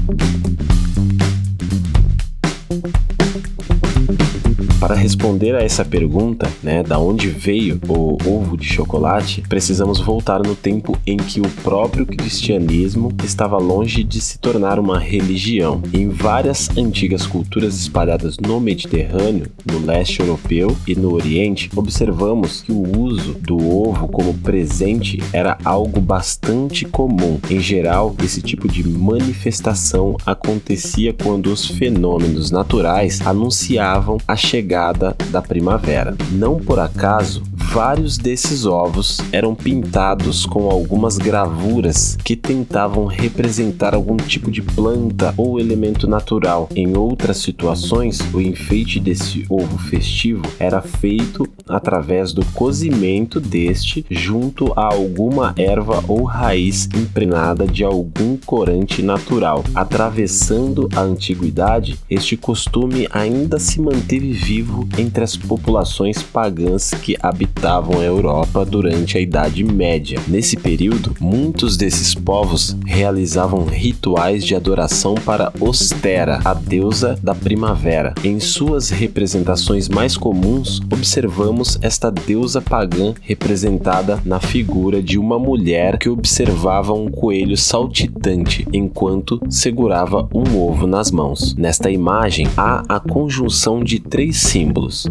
Para 4.89 4.97
responder 4.97 5.53
a 5.53 5.61
essa 5.61 5.85
pergunta, 5.85 6.51
né, 6.63 6.81
da 6.81 6.97
onde 6.97 7.29
veio 7.29 7.79
o 7.87 8.17
ovo 8.27 8.57
de 8.57 8.65
chocolate, 8.65 9.43
precisamos 9.47 9.99
voltar 9.99 10.39
no 10.39 10.55
tempo 10.55 10.97
em 11.05 11.15
que 11.15 11.39
o 11.39 11.47
próprio 11.61 12.07
cristianismo 12.07 13.13
estava 13.23 13.59
longe 13.59 14.03
de 14.03 14.19
se 14.19 14.39
tornar 14.39 14.79
uma 14.79 14.97
religião. 14.97 15.79
Em 15.93 16.09
várias 16.09 16.75
antigas 16.75 17.27
culturas 17.27 17.79
espalhadas 17.79 18.37
no 18.39 18.59
Mediterrâneo, 18.59 19.45
no 19.63 19.77
leste 19.77 20.21
europeu 20.21 20.75
e 20.87 20.95
no 20.95 21.13
Oriente, 21.13 21.69
observamos 21.75 22.63
que 22.63 22.71
o 22.71 22.99
uso 22.99 23.33
do 23.33 23.57
ovo 23.57 24.07
como 24.07 24.33
presente 24.39 25.21
era 25.31 25.55
algo 25.63 26.01
bastante 26.01 26.83
comum. 26.83 27.39
Em 27.47 27.59
geral, 27.59 28.15
esse 28.23 28.41
tipo 28.41 28.67
de 28.67 28.83
manifestação 28.89 30.17
acontecia 30.25 31.13
quando 31.13 31.53
os 31.53 31.67
fenômenos 31.67 32.49
naturais 32.49 33.21
anunciavam 33.23 34.17
a 34.27 34.35
chegada 34.35 34.78
chegada 34.79 35.15
da 35.29 35.41
primavera. 35.41 36.15
Não 36.31 36.57
por 36.57 36.79
acaso, 36.79 37.43
vários 37.53 38.17
desses 38.17 38.65
ovos 38.65 39.19
eram 39.31 39.53
pintados 39.53 40.45
com 40.45 40.69
algumas 40.71 41.17
gravuras 41.17 42.17
que 42.23 42.35
tentavam 42.35 43.05
representar 43.05 43.93
algum 43.93 44.15
tipo 44.15 44.49
de 44.49 44.61
planta 44.61 45.33
ou 45.35 45.59
elemento 45.59 46.07
natural. 46.07 46.69
Em 46.73 46.95
outras 46.97 47.37
situações, 47.37 48.19
o 48.33 48.39
enfeite 48.39 48.99
desse 48.99 49.45
ovo 49.49 49.77
festivo 49.77 50.43
era 50.59 50.81
feito 50.81 51.47
através 51.67 52.31
do 52.33 52.43
cozimento 52.45 53.39
deste 53.39 54.05
junto 54.09 54.73
a 54.75 54.93
alguma 54.93 55.53
erva 55.57 56.03
ou 56.07 56.23
raiz 56.23 56.87
impregnada 56.95 57.67
de 57.67 57.83
algum 57.83 58.37
corante 58.37 59.03
natural. 59.03 59.63
Atravessando 59.75 60.89
a 60.95 61.01
antiguidade, 61.01 61.99
este 62.09 62.37
costume 62.37 63.07
ainda 63.11 63.59
se 63.59 63.79
manteve 63.81 64.31
vivo 64.31 64.68
vivo 64.69 64.87
entre 64.97 65.23
as 65.23 65.35
populações 65.35 66.21
pagãs 66.21 66.91
que 66.91 67.15
habitavam 67.21 67.99
a 67.99 68.03
Europa 68.03 68.63
durante 68.63 69.17
a 69.17 69.21
Idade 69.21 69.63
Média. 69.63 70.19
Nesse 70.27 70.55
período, 70.55 71.15
muitos 71.19 71.75
desses 71.75 72.13
povos 72.13 72.77
realizavam 72.85 73.65
rituais 73.65 74.45
de 74.45 74.55
adoração 74.55 75.15
para 75.15 75.51
Ostera, 75.59 76.39
a 76.45 76.53
deusa 76.53 77.17
da 77.21 77.33
primavera. 77.33 78.13
Em 78.23 78.39
suas 78.39 78.89
representações 78.89 79.89
mais 79.89 80.15
comuns, 80.15 80.79
observamos 80.91 81.79
esta 81.81 82.11
deusa 82.11 82.61
pagã 82.61 83.13
representada 83.21 84.21
na 84.23 84.39
figura 84.39 85.01
de 85.01 85.17
uma 85.17 85.39
mulher 85.39 85.97
que 85.97 86.09
observava 86.09 86.93
um 86.93 87.09
coelho 87.09 87.57
saltitante 87.57 88.67
enquanto 88.71 89.39
segurava 89.49 90.27
um 90.33 90.57
ovo 90.57 90.85
nas 90.85 91.09
mãos. 91.09 91.55
Nesta 91.55 91.89
imagem 91.89 92.47
há 92.55 92.83
a 92.87 92.99
conjunção 92.99 93.83
de 93.83 93.99
três 93.99 94.37
símbolos: 94.37 94.58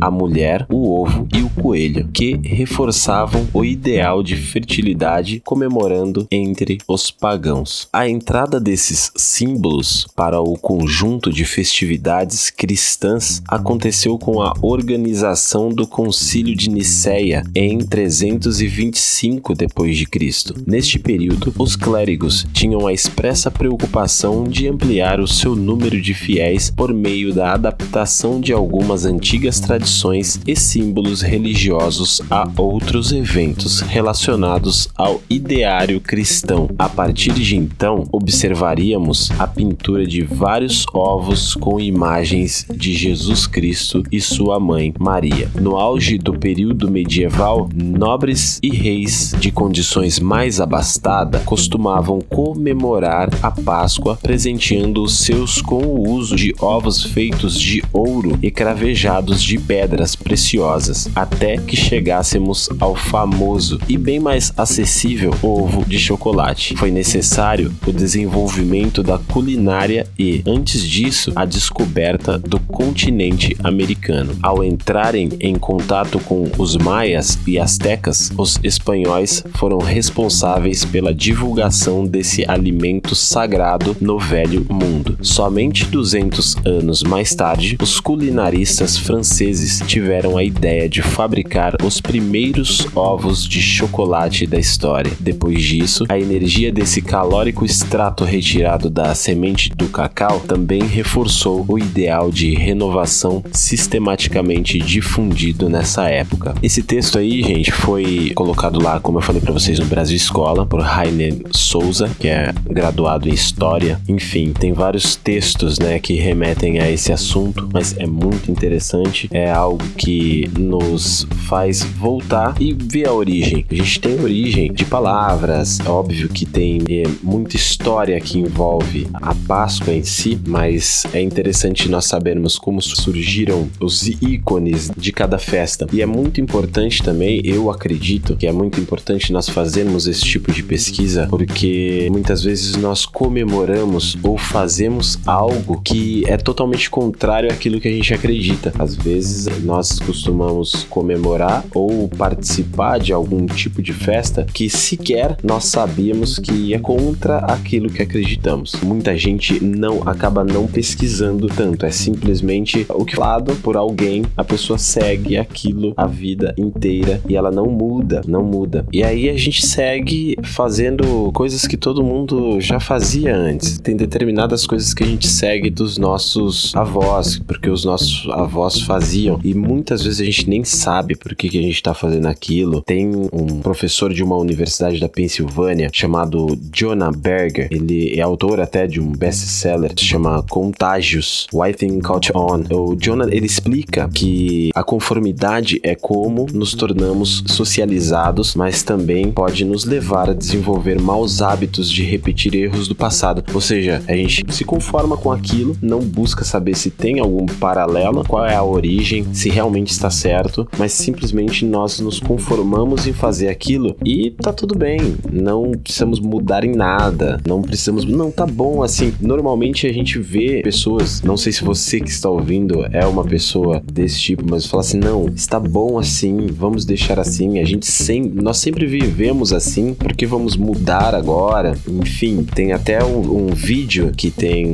a 0.00 0.10
mulher, 0.10 0.66
o 0.70 1.00
ovo 1.00 1.26
e 1.34 1.42
o 1.42 1.48
coelho, 1.50 2.08
que 2.12 2.38
reforçavam 2.44 3.48
o 3.52 3.64
ideal 3.64 4.22
de 4.22 4.36
fertilidade 4.36 5.40
comemorando 5.44 6.26
entre 6.30 6.78
os 6.86 7.10
pagãos. 7.10 7.88
A 7.92 8.08
entrada 8.08 8.60
desses 8.60 9.10
símbolos 9.16 10.06
para 10.14 10.40
o 10.40 10.54
conjunto 10.58 11.32
de 11.32 11.44
festividades 11.44 12.50
cristãs 12.50 13.42
aconteceu 13.48 14.18
com 14.18 14.42
a 14.42 14.52
organização 14.60 15.70
do 15.70 15.86
Concílio 15.86 16.54
de 16.54 16.68
Nicéia 16.68 17.42
em 17.54 17.78
325 17.78 19.54
d.C. 19.54 20.54
Neste 20.66 20.98
período, 20.98 21.54
os 21.58 21.74
clérigos 21.74 22.46
tinham 22.52 22.86
a 22.86 22.92
expressa 22.92 23.50
preocupação 23.50 24.44
de 24.44 24.68
ampliar 24.68 25.20
o 25.20 25.26
seu 25.26 25.56
número 25.56 26.00
de 26.00 26.12
fiéis 26.12 26.70
por 26.70 26.92
meio 26.92 27.32
da 27.32 27.54
adaptação 27.54 28.40
de 28.40 28.52
algumas 28.52 29.04
antigas 29.04 29.37
antigas 29.38 29.60
tradições 29.60 30.40
e 30.48 30.56
símbolos 30.56 31.22
religiosos 31.22 32.20
a 32.28 32.48
outros 32.56 33.12
eventos 33.12 33.80
relacionados 33.80 34.88
ao 34.96 35.20
ideário 35.30 36.00
cristão. 36.00 36.68
A 36.76 36.88
partir 36.88 37.32
de 37.32 37.56
então, 37.56 38.04
observaríamos 38.10 39.30
a 39.38 39.46
pintura 39.46 40.04
de 40.04 40.24
vários 40.24 40.84
ovos 40.92 41.54
com 41.54 41.78
imagens 41.78 42.66
de 42.74 42.92
Jesus 42.92 43.46
Cristo 43.46 44.02
e 44.10 44.20
sua 44.20 44.58
mãe 44.58 44.92
Maria. 44.98 45.48
No 45.54 45.76
auge 45.76 46.18
do 46.18 46.32
período 46.36 46.90
medieval, 46.90 47.68
nobres 47.72 48.58
e 48.60 48.70
reis 48.70 49.36
de 49.38 49.52
condições 49.52 50.18
mais 50.18 50.60
abastadas 50.60 51.44
costumavam 51.44 52.20
comemorar 52.20 53.28
a 53.40 53.52
Páscoa 53.52 54.18
presenteando 54.20 55.00
os 55.00 55.18
seus 55.18 55.62
com 55.62 55.84
o 55.84 56.10
uso 56.10 56.34
de 56.34 56.52
ovos 56.60 57.04
feitos 57.04 57.60
de 57.60 57.84
ouro 57.92 58.36
e 58.42 58.50
cravejados 58.50 59.17
de 59.20 59.58
pedras 59.58 60.14
preciosas, 60.14 61.08
até 61.14 61.56
que 61.56 61.76
chegássemos 61.76 62.68
ao 62.78 62.94
famoso 62.94 63.80
e 63.88 63.96
bem 63.96 64.20
mais 64.20 64.52
acessível 64.56 65.34
ovo 65.42 65.84
de 65.84 65.98
chocolate. 65.98 66.74
Foi 66.76 66.90
necessário 66.90 67.72
o 67.86 67.92
desenvolvimento 67.92 69.02
da 69.02 69.18
culinária 69.18 70.06
e, 70.18 70.42
antes 70.46 70.82
disso, 70.82 71.32
a 71.34 71.44
descoberta 71.44 72.38
do 72.38 72.58
continente 72.60 73.56
americano. 73.62 74.36
Ao 74.42 74.62
entrarem 74.62 75.30
em 75.40 75.54
contato 75.56 76.18
com 76.20 76.50
os 76.58 76.76
maias 76.76 77.38
e 77.46 77.58
astecas, 77.58 78.30
os 78.36 78.58
espanhóis 78.62 79.44
foram 79.54 79.78
responsáveis 79.78 80.84
pela 80.84 81.12
divulgação 81.12 82.06
desse 82.06 82.44
alimento 82.48 83.14
sagrado 83.14 83.96
no 84.00 84.18
Velho 84.18 84.66
Mundo. 84.68 85.18
Somente 85.20 85.84
200 85.84 86.56
anos 86.64 87.02
mais 87.02 87.34
tarde, 87.34 87.76
os 87.80 88.00
culinaristas 88.00 88.98
franceses 89.08 89.82
tiveram 89.86 90.36
a 90.36 90.44
ideia 90.44 90.86
de 90.86 91.00
fabricar 91.00 91.74
os 91.82 91.98
primeiros 91.98 92.86
ovos 92.94 93.48
de 93.48 93.62
chocolate 93.62 94.46
da 94.46 94.58
história. 94.58 95.10
Depois 95.18 95.62
disso, 95.62 96.04
a 96.10 96.18
energia 96.18 96.70
desse 96.70 97.00
calórico 97.00 97.64
extrato 97.64 98.22
retirado 98.22 98.90
da 98.90 99.14
semente 99.14 99.70
do 99.70 99.88
cacau 99.88 100.40
também 100.40 100.82
reforçou 100.82 101.64
o 101.66 101.78
ideal 101.78 102.30
de 102.30 102.54
renovação 102.54 103.42
sistematicamente 103.50 104.78
difundido 104.78 105.70
nessa 105.70 106.06
época. 106.10 106.54
Esse 106.62 106.82
texto 106.82 107.18
aí, 107.18 107.42
gente, 107.42 107.72
foi 107.72 108.32
colocado 108.34 108.78
lá, 108.78 109.00
como 109.00 109.16
eu 109.16 109.22
falei 109.22 109.40
para 109.40 109.54
vocês, 109.54 109.78
no 109.78 109.86
Brasil 109.86 110.18
Escola, 110.18 110.66
por 110.66 110.82
Rainer 110.82 111.34
Souza, 111.50 112.10
que 112.20 112.28
é 112.28 112.52
graduado 112.68 113.26
em 113.26 113.32
História. 113.32 113.98
Enfim, 114.06 114.52
tem 114.52 114.74
vários 114.74 115.16
textos, 115.16 115.78
né, 115.78 115.98
que 115.98 116.12
remetem 116.12 116.78
a 116.78 116.90
esse 116.90 117.10
assunto, 117.10 117.66
mas 117.72 117.96
é 117.96 118.06
muito 118.06 118.50
interessante 118.50 118.97
é 119.30 119.50
algo 119.50 119.84
que 119.96 120.50
nos 120.58 121.26
faz 121.48 121.82
voltar 121.82 122.54
e 122.60 122.74
ver 122.74 123.08
a 123.08 123.12
origem. 123.12 123.64
A 123.70 123.74
gente 123.74 124.00
tem 124.00 124.20
origem 124.20 124.72
de 124.72 124.84
palavras, 124.84 125.80
é 125.80 125.88
óbvio 125.88 126.28
que 126.28 126.44
tem 126.44 126.82
é, 126.88 127.04
muita 127.22 127.56
história 127.56 128.20
que 128.20 128.38
envolve 128.38 129.06
a 129.14 129.34
Páscoa 129.34 129.94
em 129.94 130.02
si, 130.02 130.38
mas 130.46 131.04
é 131.12 131.20
interessante 131.20 131.88
nós 131.88 132.04
sabermos 132.06 132.58
como 132.58 132.80
surgiram 132.82 133.68
os 133.80 134.06
ícones 134.06 134.90
de 134.96 135.12
cada 135.12 135.38
festa. 135.38 135.86
E 135.92 136.02
é 136.02 136.06
muito 136.06 136.40
importante 136.40 137.02
também, 137.02 137.40
eu 137.44 137.70
acredito 137.70 138.36
que 138.36 138.46
é 138.46 138.52
muito 138.52 138.80
importante 138.80 139.32
nós 139.32 139.48
fazermos 139.48 140.06
esse 140.06 140.22
tipo 140.22 140.52
de 140.52 140.62
pesquisa, 140.62 141.26
porque 141.30 142.08
muitas 142.10 142.42
vezes 142.42 142.76
nós 142.76 143.06
comemoramos 143.06 144.16
ou 144.22 144.36
fazemos 144.36 145.18
algo 145.26 145.80
que 145.82 146.24
é 146.26 146.36
totalmente 146.36 146.90
contrário 146.90 147.50
àquilo 147.50 147.80
que 147.80 147.88
a 147.88 147.92
gente 147.92 148.12
acredita. 148.12 148.72
Às 148.78 148.87
vezes 148.94 149.62
nós 149.62 149.98
costumamos 149.98 150.84
comemorar 150.84 151.64
ou 151.74 152.08
participar 152.08 152.98
de 152.98 153.12
algum 153.12 153.46
tipo 153.46 153.82
de 153.82 153.92
festa 153.92 154.46
que 154.52 154.70
sequer 154.70 155.36
nós 155.42 155.64
sabíamos 155.64 156.38
que 156.38 156.72
é 156.74 156.78
contra 156.78 157.38
aquilo 157.38 157.90
que 157.90 158.02
acreditamos. 158.02 158.76
Muita 158.82 159.16
gente 159.16 159.62
não 159.62 160.08
acaba 160.08 160.44
não 160.44 160.66
pesquisando 160.66 161.46
tanto, 161.48 161.84
é 161.84 161.90
simplesmente 161.90 162.86
o 162.88 163.04
que 163.04 163.18
falado 163.18 163.54
por 163.56 163.76
alguém, 163.76 164.24
a 164.36 164.44
pessoa 164.44 164.78
segue 164.78 165.36
aquilo 165.36 165.92
a 165.96 166.06
vida 166.06 166.54
inteira 166.56 167.20
e 167.28 167.36
ela 167.36 167.50
não 167.50 167.66
muda, 167.66 168.22
não 168.28 168.44
muda. 168.44 168.86
E 168.92 169.02
aí 169.02 169.28
a 169.28 169.36
gente 169.36 169.66
segue 169.66 170.36
fazendo 170.44 171.32
coisas 171.32 171.66
que 171.66 171.76
todo 171.76 172.02
mundo 172.02 172.60
já 172.60 172.78
fazia 172.78 173.36
antes. 173.36 173.78
Tem 173.80 173.96
determinadas 173.96 174.66
coisas 174.66 174.94
que 174.94 175.02
a 175.02 175.06
gente 175.06 175.26
segue 175.26 175.68
dos 175.68 175.98
nossos 175.98 176.74
avós, 176.76 177.38
porque 177.38 177.68
os 177.68 177.84
nossos 177.84 178.28
avós 178.30 178.77
faziam 178.82 179.38
e 179.42 179.54
muitas 179.54 180.02
vezes 180.02 180.20
a 180.20 180.24
gente 180.24 180.48
nem 180.48 180.64
sabe 180.64 181.16
por 181.16 181.34
que, 181.34 181.48
que 181.48 181.58
a 181.58 181.62
gente 181.62 181.74
está 181.74 181.94
fazendo 181.94 182.26
aquilo. 182.26 182.82
Tem 182.82 183.08
um 183.32 183.60
professor 183.60 184.12
de 184.12 184.22
uma 184.22 184.36
universidade 184.36 185.00
da 185.00 185.08
Pensilvânia 185.08 185.90
chamado 185.92 186.58
Jonah 186.72 187.10
Berger. 187.10 187.68
Ele 187.70 188.18
é 188.18 188.22
autor 188.22 188.60
até 188.60 188.86
de 188.86 189.00
um 189.00 189.12
best-seller 189.12 189.94
que 189.94 190.00
se 190.00 190.06
chama 190.06 190.42
Contágios, 190.48 191.46
Why 191.52 191.74
Thing 191.74 192.00
Caught 192.00 192.32
On. 192.34 192.62
O 192.70 192.96
Jonah 192.96 193.28
ele 193.30 193.46
explica 193.46 194.08
que 194.08 194.70
a 194.74 194.82
conformidade 194.82 195.80
é 195.82 195.94
como 195.94 196.46
nos 196.52 196.74
tornamos 196.74 197.42
socializados, 197.46 198.54
mas 198.54 198.82
também 198.82 199.30
pode 199.30 199.64
nos 199.64 199.84
levar 199.84 200.30
a 200.30 200.34
desenvolver 200.34 201.00
maus 201.00 201.42
hábitos 201.42 201.90
de 201.90 202.04
repetir 202.04 202.54
erros 202.54 202.88
do 202.88 202.94
passado. 202.94 203.44
Ou 203.52 203.60
seja, 203.60 204.02
a 204.06 204.14
gente 204.14 204.44
se 204.50 204.64
conforma 204.64 205.16
com 205.16 205.32
aquilo, 205.32 205.76
não 205.82 206.00
busca 206.00 206.44
saber 206.44 206.76
se 206.76 206.90
tem 206.90 207.18
algum 207.18 207.46
paralelo, 207.46 208.24
qual 208.26 208.44
é 208.44 208.54
a 208.54 208.62
origem, 208.68 209.26
se 209.32 209.48
realmente 209.48 209.90
está 209.90 210.10
certo, 210.10 210.68
mas 210.78 210.92
simplesmente 210.92 211.64
nós 211.64 212.00
nos 212.00 212.20
conformamos 212.20 213.06
em 213.06 213.12
fazer 213.12 213.48
aquilo 213.48 213.96
e 214.04 214.30
tá 214.30 214.52
tudo 214.52 214.76
bem. 214.76 215.16
Não 215.30 215.72
precisamos 215.72 216.20
mudar 216.20 216.64
em 216.64 216.74
nada, 216.74 217.40
não 217.46 217.62
precisamos. 217.62 218.04
Não, 218.04 218.30
tá 218.30 218.46
bom 218.46 218.82
assim. 218.82 219.12
Normalmente 219.20 219.86
a 219.86 219.92
gente 219.92 220.18
vê 220.18 220.60
pessoas, 220.62 221.22
não 221.22 221.36
sei 221.36 221.52
se 221.52 221.64
você 221.64 222.00
que 222.00 222.10
está 222.10 222.28
ouvindo 222.28 222.84
é 222.92 223.06
uma 223.06 223.24
pessoa 223.24 223.82
desse 223.92 224.20
tipo, 224.20 224.44
mas 224.48 224.66
fala 224.66 224.82
assim: 224.82 224.98
não, 224.98 225.26
está 225.28 225.58
bom 225.58 225.98
assim, 225.98 226.46
vamos 226.46 226.84
deixar 226.84 227.18
assim. 227.18 227.58
A 227.58 227.64
gente 227.64 227.86
sempre, 227.86 228.40
nós 228.42 228.58
sempre 228.58 228.86
vivemos 228.86 229.52
assim, 229.52 229.94
porque 229.94 230.26
vamos 230.26 230.56
mudar 230.56 231.14
agora? 231.14 231.76
Enfim, 231.88 232.44
tem 232.54 232.72
até 232.72 233.04
um, 233.04 233.46
um 233.46 233.46
vídeo 233.48 234.12
que 234.16 234.30
tem 234.30 234.72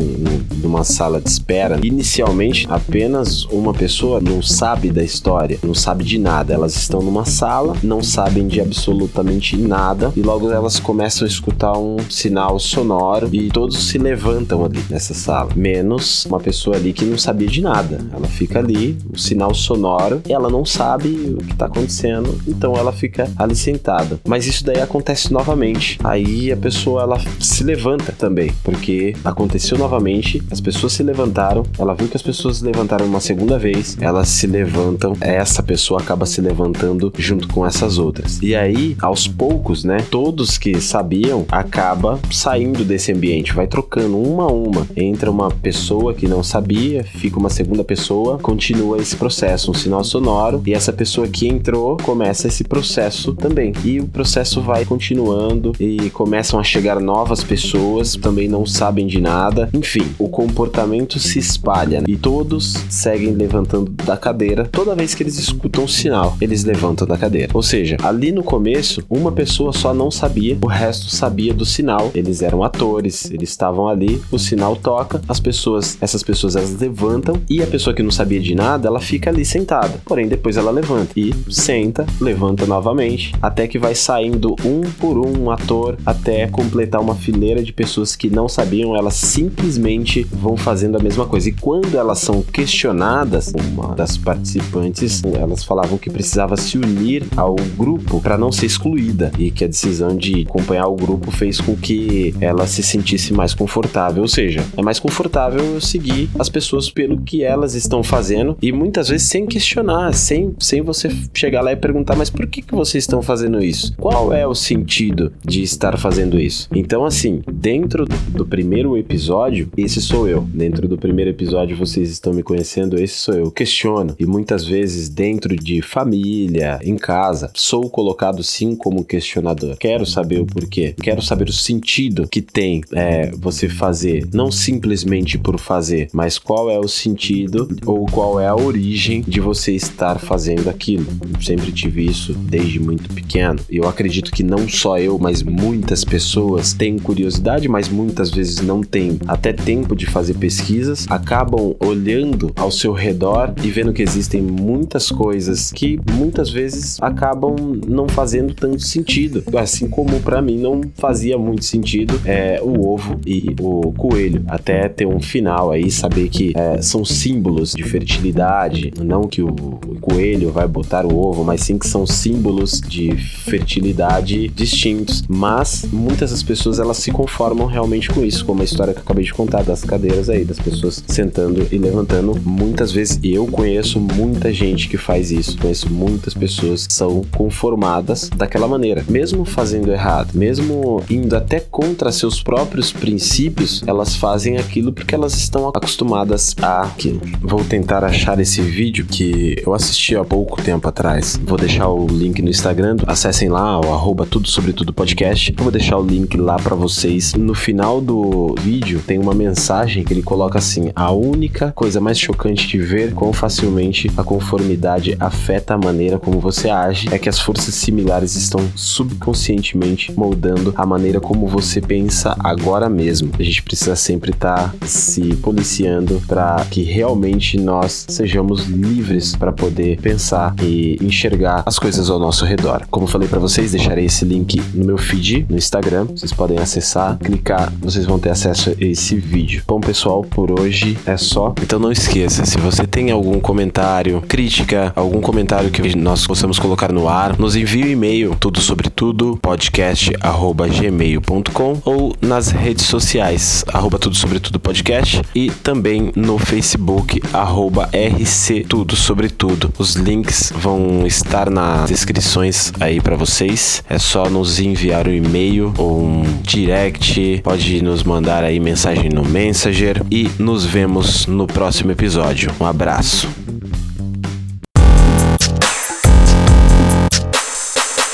numa 0.63 0.85
sala 0.85 1.21
de 1.21 1.29
espera. 1.29 1.79
Inicialmente, 1.83 2.67
apenas 2.69 3.45
uma 3.45 3.73
pessoa 3.73 3.84
não 4.21 4.43
sabe 4.43 4.91
da 4.91 5.03
história, 5.03 5.59
não 5.63 5.75
sabe 5.75 6.05
de 6.05 6.19
nada. 6.19 6.55
Elas 6.55 6.77
estão 6.77 7.03
numa 7.03 7.25
sala, 7.25 7.77
não 7.83 8.03
sabem 8.03 8.47
de 8.47 8.61
absolutamente 8.61 9.57
nada, 9.57 10.13
e 10.17 10.23
logo 10.23 10.51
elas 10.51 10.79
começam 10.79 11.27
a 11.27 11.29
escutar 11.29 11.77
um 11.79 11.97
sinal 12.11 12.59
sonoro 12.59 13.29
e 13.33 13.49
todos 13.49 13.89
se 13.89 13.99
levantam 13.99 14.65
ali 14.65 14.83
nessa 14.89 15.15
sala, 15.15 15.51
menos 15.55 16.25
uma 16.27 16.41
pessoa 16.41 16.77
ali 16.77 16.93
que 16.93 17.05
não 17.05 17.19
sabia 17.19 17.49
de 17.49 17.61
nada. 17.61 17.99
Ela 18.13 18.27
fica 18.27 18.59
ali, 18.59 18.97
o 19.09 19.15
um 19.15 19.19
sinal 19.19 19.55
sonoro, 19.55 20.23
e 20.29 20.33
ela 20.33 20.49
não 20.49 20.65
sabe 20.65 21.09
o 21.09 21.45
que 21.45 21.53
está 21.53 21.67
acontecendo, 21.67 22.39
então 22.47 22.77
ela 22.77 22.93
fica 22.93 23.31
ali 23.37 23.55
sentada. 23.55 24.21
Mas 24.27 24.47
isso 24.47 24.65
daí 24.65 24.81
acontece 24.81 25.33
novamente. 25.33 25.99
Aí 26.03 26.53
a 26.53 26.57
pessoa 26.57 27.03
ela 27.03 27.19
se 27.41 27.65
levanta 27.65 28.13
também, 28.13 28.53
porque 28.63 29.15
aconteceu 29.25 29.77
novamente, 29.79 30.43
as 30.51 30.61
pessoas 30.61 30.93
se 30.93 31.03
levantaram, 31.03 31.65
ela 31.79 31.95
viu 31.95 32.09
que 32.09 32.17
as 32.17 32.23
pessoas 32.23 32.59
se 32.59 32.65
levantaram 32.65 33.07
uma 33.07 33.21
segunda 33.21 33.59
vez, 33.59 33.74
elas 34.01 34.29
se 34.29 34.47
levantam, 34.47 35.17
essa 35.21 35.63
pessoa 35.63 36.01
acaba 36.01 36.27
se 36.27 36.41
levantando 36.41 37.13
junto 37.19 37.49
com 37.49 37.67
essas 37.67 37.99
outras. 37.99 38.39
E 38.43 38.55
aí, 38.55 38.97
aos 39.01 39.27
poucos, 39.27 39.85
né, 39.85 39.99
todos 40.11 40.57
que 40.57 40.81
sabiam 40.81 41.45
acaba 41.51 42.19
saindo 42.31 42.85
desse 42.85 43.13
ambiente, 43.13 43.53
vai 43.53 43.67
trocando 43.67 44.17
uma 44.19 44.45
a 44.45 44.53
uma. 44.53 44.87
Entra 44.97 45.31
uma 45.31 45.51
pessoa 45.51 46.15
que 46.15 46.29
não 46.29 46.43
sabia, 46.43 47.05
fica 47.05 47.39
uma 47.39 47.51
segunda 47.51 47.83
pessoa, 47.83 48.39
continua 48.39 48.99
esse 48.99 49.17
processo, 49.17 49.71
um 49.71 49.75
sinal 49.75 50.05
sonoro, 50.05 50.63
e 50.67 50.73
essa 50.73 50.93
pessoa 50.93 51.27
que 51.27 51.49
entrou 51.49 51.97
começa 51.97 52.49
esse 52.49 52.65
processo 52.65 53.35
também. 53.35 53.73
E 53.85 54.01
o 54.01 54.07
processo 54.07 54.61
vai 54.61 54.85
continuando 54.85 55.73
e 55.81 56.11
começam 56.11 56.61
a 56.61 56.63
chegar 56.63 57.01
novas 57.01 57.43
pessoas, 57.43 58.15
também 58.15 58.49
não 58.49 58.65
sabem 58.67 59.07
de 59.07 59.21
nada. 59.21 59.69
Enfim, 59.73 60.07
o 60.19 60.29
comportamento 60.29 61.19
se 61.19 61.39
espalha 61.39 62.01
né? 62.01 62.07
e 62.09 62.17
todos 62.17 62.75
seguem 62.89 63.33
levantando 63.33 63.64
da 64.05 64.17
cadeira 64.17 64.69
toda 64.71 64.95
vez 64.95 65.15
que 65.15 65.23
eles 65.23 65.39
escutam 65.39 65.85
um 65.85 65.89
sinal, 65.89 66.37
eles 66.41 66.65
levantam 66.65 67.07
da 67.07 67.17
cadeira. 67.17 67.51
Ou 67.55 67.63
seja, 67.63 67.97
ali 68.03 68.33
no 68.33 68.43
começo, 68.43 69.03
uma 69.09 69.33
pessoa 69.33 69.73
só 69.73 69.95
não 69.95 70.11
sabia, 70.11 70.59
o 70.63 70.67
resto 70.67 71.09
sabia 71.09 71.53
do 71.53 71.65
sinal. 71.65 72.11
Eles 72.15 72.43
eram 72.43 72.63
atores, 72.63 73.31
eles 73.31 73.51
estavam 73.51 73.89
ali, 73.89 74.21
o 74.31 74.39
sinal 74.39 74.77
toca, 74.77 75.21
as 75.29 75.41
pessoas, 75.41 75.97
essas 76.01 76.23
pessoas 76.23 76.57
elas 76.57 76.79
levantam 76.79 77.41
e 77.49 77.63
a 77.63 77.67
pessoa 77.67 77.95
que 77.95 78.03
não 78.03 78.11
sabia 78.11 78.41
de 78.41 78.55
nada, 78.55 78.89
ela 78.89 79.01
fica 79.01 79.31
ali 79.31 79.45
sentada. 79.45 80.01
Porém, 80.05 80.29
depois 80.29 80.57
ela 80.57 80.71
levanta 80.71 81.13
e 81.17 81.33
senta, 81.51 82.07
levanta 82.21 82.67
novamente, 82.67 83.33
até 83.41 83.67
que 83.67 83.79
vai 83.79 83.95
saindo 83.95 84.55
um 84.65 84.83
por 84.99 85.19
um, 85.19 85.45
um 85.45 85.51
ator, 85.51 85.97
até 86.05 86.47
completar 86.47 87.01
uma 87.01 87.15
fileira 87.15 87.63
de 87.63 87.73
pessoas 87.73 88.15
que 88.17 88.31
não 88.31 88.49
sabiam, 88.49 88.97
elas 88.97 89.15
simplesmente 89.15 90.27
vão 90.31 90.57
fazendo 90.57 90.97
a 90.97 91.03
mesma 91.03 91.27
coisa. 91.27 91.49
E 91.49 91.53
quando 91.53 91.97
elas 91.97 92.19
são 92.19 92.43
questionadas, 92.43 93.44
uma 93.53 93.95
das 93.95 94.17
participantes, 94.17 95.23
elas 95.25 95.65
falavam 95.65 95.99
que 95.99 96.11
precisava 96.11 96.57
se 96.57 96.79
unir 96.79 97.25
ao 97.37 97.57
grupo 97.77 98.21
para 98.21 98.39
não 98.39 98.53
ser 98.53 98.67
excluída 98.67 99.33
e 99.39 99.51
que 99.51 99.65
a 99.65 99.69
decisão 99.69 100.17
de 100.17 100.47
acompanhar 100.49 100.87
o 100.87 100.97
grupo 100.97 101.31
fez 101.31 101.61
com 101.61 101.77
que 101.77 102.35
ela 102.41 102.67
se 102.67 102.83
sentisse 102.83 103.33
mais 103.33 103.55
confortável. 103.55 104.23
Ou 104.23 104.29
seja, 104.29 104.65
é 104.77 104.83
mais 104.83 104.99
confortável 104.99 105.81
seguir 105.81 106.29
as 106.39 106.49
pessoas 106.49 106.91
pelo 106.91 107.21
que 107.21 107.43
elas 107.43 107.75
estão 107.75 108.03
fazendo 108.03 108.57
e 108.61 108.73
muitas 108.73 109.09
vezes 109.09 109.29
sem 109.29 109.47
questionar, 109.47 110.13
sem, 110.15 110.55
sem 110.59 110.83
você 110.83 111.09
chegar 111.33 111.61
lá 111.61 111.73
e 111.73 111.77
perguntar, 111.77 112.17
mas 112.17 112.31
por 112.31 112.47
que, 112.47 112.63
que 112.63 112.75
vocês 112.75 113.05
estão 113.05 113.23
fazendo 113.23 113.63
isso? 113.63 113.95
Qual 113.97 114.33
é 114.33 114.47
o 114.47 114.55
sentido 114.55 115.33
de 115.45 115.63
estar 115.63 115.99
fazendo 115.99 116.39
isso? 116.39 116.69
Então, 116.75 117.05
assim, 117.05 117.43
dentro 117.53 118.05
do 118.29 118.47
primeiro 118.47 118.97
episódio, 118.97 119.69
esse 119.77 120.01
sou 120.01 120.29
eu. 120.29 120.43
Dentro 120.43 120.89
do 120.89 120.97
primeiro 120.97 121.31
episódio, 121.31 121.77
vocês 121.77 122.11
estão 122.11 122.33
me 122.33 122.43
conhecendo, 122.43 123.01
esse 123.01 123.15
sou 123.15 123.34
eu. 123.37 123.51
Questiono. 123.51 124.15
E 124.19 124.27
muitas 124.27 124.65
vezes, 124.65 125.09
dentro 125.09 125.57
de 125.57 125.83
família, 125.83 126.79
em 126.83 126.97
casa, 126.97 127.51
sou 127.55 127.89
colocado 127.91 128.43
sim 128.43 128.75
como 128.75 129.05
questionador. 129.05 129.77
Quero 129.79 130.07
saber 130.07 130.41
o 130.41 130.47
porquê. 130.47 130.95
Quero 131.03 131.23
saber 131.23 131.49
o 131.49 131.53
sentido 131.53 132.29
que 132.29 132.41
tem 132.41 132.83
é, 132.93 133.31
você 133.33 133.69
fazer. 133.69 134.29
Não 134.33 134.51
simplesmente 134.51 135.39
por 135.39 135.59
fazer, 135.59 136.09
mas 136.13 136.39
qual 136.39 136.71
é 136.71 136.79
o 136.79 136.89
sentido 136.89 137.69
ou 137.85 138.07
qual 138.07 138.41
é 138.41 138.47
a 138.47 138.55
origem 138.55 139.23
de 139.27 139.41
você 139.41 139.73
estar 139.73 140.19
fazendo 140.19 140.69
aquilo. 140.69 141.07
Eu 141.33 141.41
sempre 141.43 141.73
tive 141.73 142.05
isso 142.05 142.33
desde 142.33 142.81
muito 142.81 143.09
pequeno. 143.13 143.61
E 143.71 143.77
eu 143.77 143.89
acredito 143.89 144.31
que 144.31 144.43
não 144.43 144.69
só 144.69 144.99
eu, 144.99 145.19
mas 145.19 145.43
muitas 145.43 146.05
pessoas 146.05 146.73
têm 146.73 146.99
curiosidade, 146.99 147.69
mas 147.69 147.89
muitas 147.89 148.31
vezes 148.31 148.61
não 148.61 148.83
têm 148.83 149.19
até 149.27 149.53
tempo 149.53 149.95
de 149.95 150.07
fazer 150.07 150.35
pesquisas, 150.35 151.07
acabam 151.09 151.75
olhando 151.81 152.53
ao 152.57 152.71
seu 152.71 152.93
redor 152.93 153.24
e 153.63 153.71
vendo 153.71 153.93
que 153.93 154.03
existem 154.03 154.43
muitas 154.43 155.11
coisas 155.11 155.73
que 155.73 155.99
muitas 156.13 156.51
vezes 156.51 156.99
acabam 157.01 157.57
não 157.87 158.07
fazendo 158.07 158.53
tanto 158.55 158.83
sentido. 158.83 159.43
Assim 159.57 159.89
como 159.89 160.21
para 160.21 160.43
mim 160.43 160.59
não 160.59 160.83
fazia 160.97 161.39
muito 161.39 161.65
sentido 161.65 162.21
é, 162.27 162.61
o 162.63 162.87
ovo 162.87 163.19
e 163.27 163.55
o 163.61 163.93
coelho. 163.93 164.45
Até 164.47 164.89
ter 164.89 165.07
um 165.07 165.21
final 165.21 165.71
aí, 165.71 165.91
saber 165.91 166.29
que 166.29 166.53
é, 166.55 166.83
são 166.83 167.05
símbolos 167.05 167.73
de 167.73 167.83
fertilidade, 167.83 168.93
não 169.03 169.23
que 169.23 169.41
o, 169.41 169.49
o 169.49 169.99
coelho 170.01 170.53
vai 170.53 170.69
botar 170.69 171.07
o 171.07 171.17
ovo, 171.17 171.45
mas 171.45 171.63
sim 171.63 171.79
que 171.79 171.87
são 171.87 172.07
símbolos 172.07 172.81
de 172.81 173.17
fertilidade 173.17 174.49
distintos. 174.49 175.25
Mas 175.27 175.87
muitas 175.91 176.31
das 176.31 176.43
pessoas 176.43 176.79
elas 176.79 176.99
se 176.99 177.11
conformam 177.11 177.67
realmente 177.67 178.11
com 178.11 178.23
isso, 178.23 178.45
como 178.45 178.61
a 178.61 178.65
história 178.65 178.93
que 178.93 178.99
eu 179.01 179.05
acabei 179.05 179.25
de 179.25 179.33
contar 179.33 179.63
das 179.63 179.83
cadeiras 179.83 180.29
aí, 180.29 180.45
das 180.45 180.59
pessoas 180.59 181.03
sentando 181.07 181.67
e 181.71 181.79
levantando, 181.79 182.39
muitas 182.45 182.93
vezes 182.93 183.14
E 183.23 183.35
eu 183.35 183.47
conheço 183.47 184.01
muita 184.01 184.53
gente 184.53 184.89
que 184.89 184.97
faz 184.97 185.31
isso. 185.31 185.59
Conheço 185.59 185.91
muitas 185.93 186.35
pessoas 186.35 186.87
que 186.87 186.93
são 186.93 187.23
conformadas 187.37 188.29
daquela 188.29 188.67
maneira. 188.67 189.05
Mesmo 189.09 189.45
fazendo 189.45 189.91
errado, 189.91 190.31
mesmo 190.35 191.03
indo 191.09 191.37
até 191.37 191.61
contra 191.61 192.13
seus 192.13 192.43
próprios 192.43 192.93
princípios, 192.93 193.83
elas 193.87 194.17
fazem 194.17 194.57
aquilo 194.57 194.93
porque 194.93 195.15
elas 195.15 195.37
estão 195.37 195.69
acostumadas 195.69 196.55
a 196.61 196.83
aquilo. 196.83 197.21
Vou 197.41 197.65
tentar 197.65 198.05
achar 198.05 198.39
esse 198.41 198.61
vídeo 198.61 199.07
que 199.07 199.57
eu 199.65 199.75
assisti 199.75 200.17
há 200.17 200.25
pouco 200.25 200.63
tempo 200.63 200.89
atrás. 200.89 201.41
Vou 201.45 201.59
deixar 201.59 201.89
o 201.89 202.07
link 202.07 202.41
no 202.43 202.51
Instagram. 202.51 202.97
Acessem 203.07 203.49
lá, 203.49 203.81
o 203.81 203.93
arroba 203.93 204.27
tudo 204.27 204.49
sobre 204.49 204.73
tudo 204.73 204.93
podcast. 204.93 205.55
Eu 205.57 205.63
vou 205.63 205.73
deixar 205.73 205.99
o 205.99 206.07
link 206.07 206.37
lá 206.37 206.57
para 206.57 206.75
vocês. 206.75 207.35
No 207.35 207.55
final 207.55 208.01
do 208.01 208.55
vídeo 208.61 209.03
tem 209.07 209.19
uma 209.19 209.35
mensagem 209.35 210.05
que 210.05 210.13
ele 210.13 210.23
coloca 210.23 210.59
assim: 210.59 210.91
a 210.95 211.13
única 211.13 211.73
coisa 211.73 212.01
mais 212.01 212.19
chocante 212.19 212.67
de 212.67 212.79
ver 212.79 213.04
quão 213.13 213.33
facilmente 213.33 214.11
a 214.17 214.23
conformidade 214.23 215.17
afeta 215.19 215.75
a 215.75 215.79
maneira 215.79 216.19
como 216.19 216.41
você 216.41 216.71
age 216.71 217.09
é 217.13 217.19
que 217.19 217.29
as 217.29 217.39
forças 217.39 217.75
similares 217.75 218.37
estão 218.37 218.61
subconscientemente 218.75 220.13
moldando 220.13 220.73
a 220.77 220.87
maneira 220.87 221.21
como 221.21 221.47
você 221.47 221.81
pensa 221.81 222.37
agora 222.39 222.89
mesmo. 222.89 223.31
A 223.39 223.43
gente 223.43 223.63
precisa 223.63 223.97
sempre 223.97 224.31
estar 224.31 224.73
tá 224.73 224.87
se 224.87 225.35
policiando 225.37 226.23
para 226.27 226.65
que 226.71 226.83
realmente 226.83 227.59
nós 227.59 228.07
sejamos 228.09 228.67
livres 228.67 229.35
para 229.37 229.53
poder 229.53 230.01
pensar 230.01 230.55
e 230.63 230.99
enxergar 231.03 231.63
as 231.67 231.79
coisas 231.79 232.11
ao 232.11 232.19
nosso 232.19 232.45
redor. 232.45 232.87
Como 232.91 233.07
falei 233.07 233.29
para 233.29 233.41
vocês, 233.41 233.73
deixarei 233.73 234.07
esse 234.07 234.25
link 234.25 234.61
no 234.75 234.85
meu 234.85 234.99
feed 234.99 235.47
no 235.49 235.57
Instagram. 235.57 236.07
Vocês 236.07 236.33
podem 236.33 236.59
acessar, 236.59 237.19
clicar, 237.19 237.73
vocês 237.81 238.05
vão 238.05 238.19
ter 238.19 238.31
acesso 238.31 238.71
a 238.71 238.85
esse 238.85 239.17
vídeo. 239.17 239.63
Bom, 239.67 239.81
pessoal, 239.81 240.23
por 240.23 240.59
hoje 240.59 240.97
é 241.07 241.17
só. 241.17 241.55
Então 241.63 241.79
não 241.79 241.93
esqueça, 241.93 242.45
se 242.45 242.59
você 242.59 242.87
tem 242.95 243.11
algum 243.11 243.39
comentário, 243.41 244.23
crítica, 244.29 244.93
algum 244.95 245.21
comentário 245.21 245.69
que 245.69 245.97
nós 245.97 246.29
possamos 246.29 246.61
colocar 246.61 246.93
no 246.93 247.09
ar, 247.09 247.37
nos 247.37 247.57
envie 247.57 247.83
um 247.83 247.89
e-mail, 247.89 248.37
tudo 248.39 248.61
sobre 248.61 248.89
tudo, 248.89 249.37
podcast@gmail.com 249.43 251.83
ou 251.85 252.15
nas 252.21 252.51
redes 252.51 252.85
sociais, 252.85 253.65
arroba 253.67 253.99
tudo 253.99 254.15
sobre 254.15 254.39
tudo 254.39 254.61
podcast 254.61 255.23
e 255.35 255.51
também 255.51 256.13
no 256.15 256.39
Facebook, 256.39 257.21
arroba 257.33 257.91
RC 257.93 258.65
Tudo 258.69 258.95
Sobre 258.95 259.29
Tudo. 259.29 259.73
Os 259.77 259.97
links 259.97 260.53
vão 260.55 261.05
estar 261.05 261.51
nas 261.51 261.89
descrições 261.89 262.73
aí 262.79 263.01
para 263.01 263.17
vocês. 263.17 263.83
É 263.91 263.99
só 263.99 264.31
nos 264.31 264.61
enviar 264.61 265.09
um 265.09 265.13
e-mail 265.13 265.75
ou 265.79 266.01
um 266.01 266.23
direct, 266.45 267.41
pode 267.43 267.83
nos 267.83 268.05
mandar 268.05 268.45
aí 268.45 268.61
mensagem 268.61 269.09
no 269.09 269.25
Messenger 269.25 270.01
e 270.13 270.31
nos 270.39 270.65
vemos 270.65 271.27
no 271.27 271.49
próximo 271.49 271.91
episódio. 271.91 272.53
Um 272.61 272.67
abraço. 272.85 273.29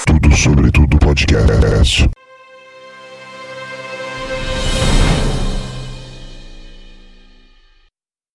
Tudo 0.07 0.37
sobre 0.37 0.71
tudo 0.71 0.97
podcast. 0.99 2.09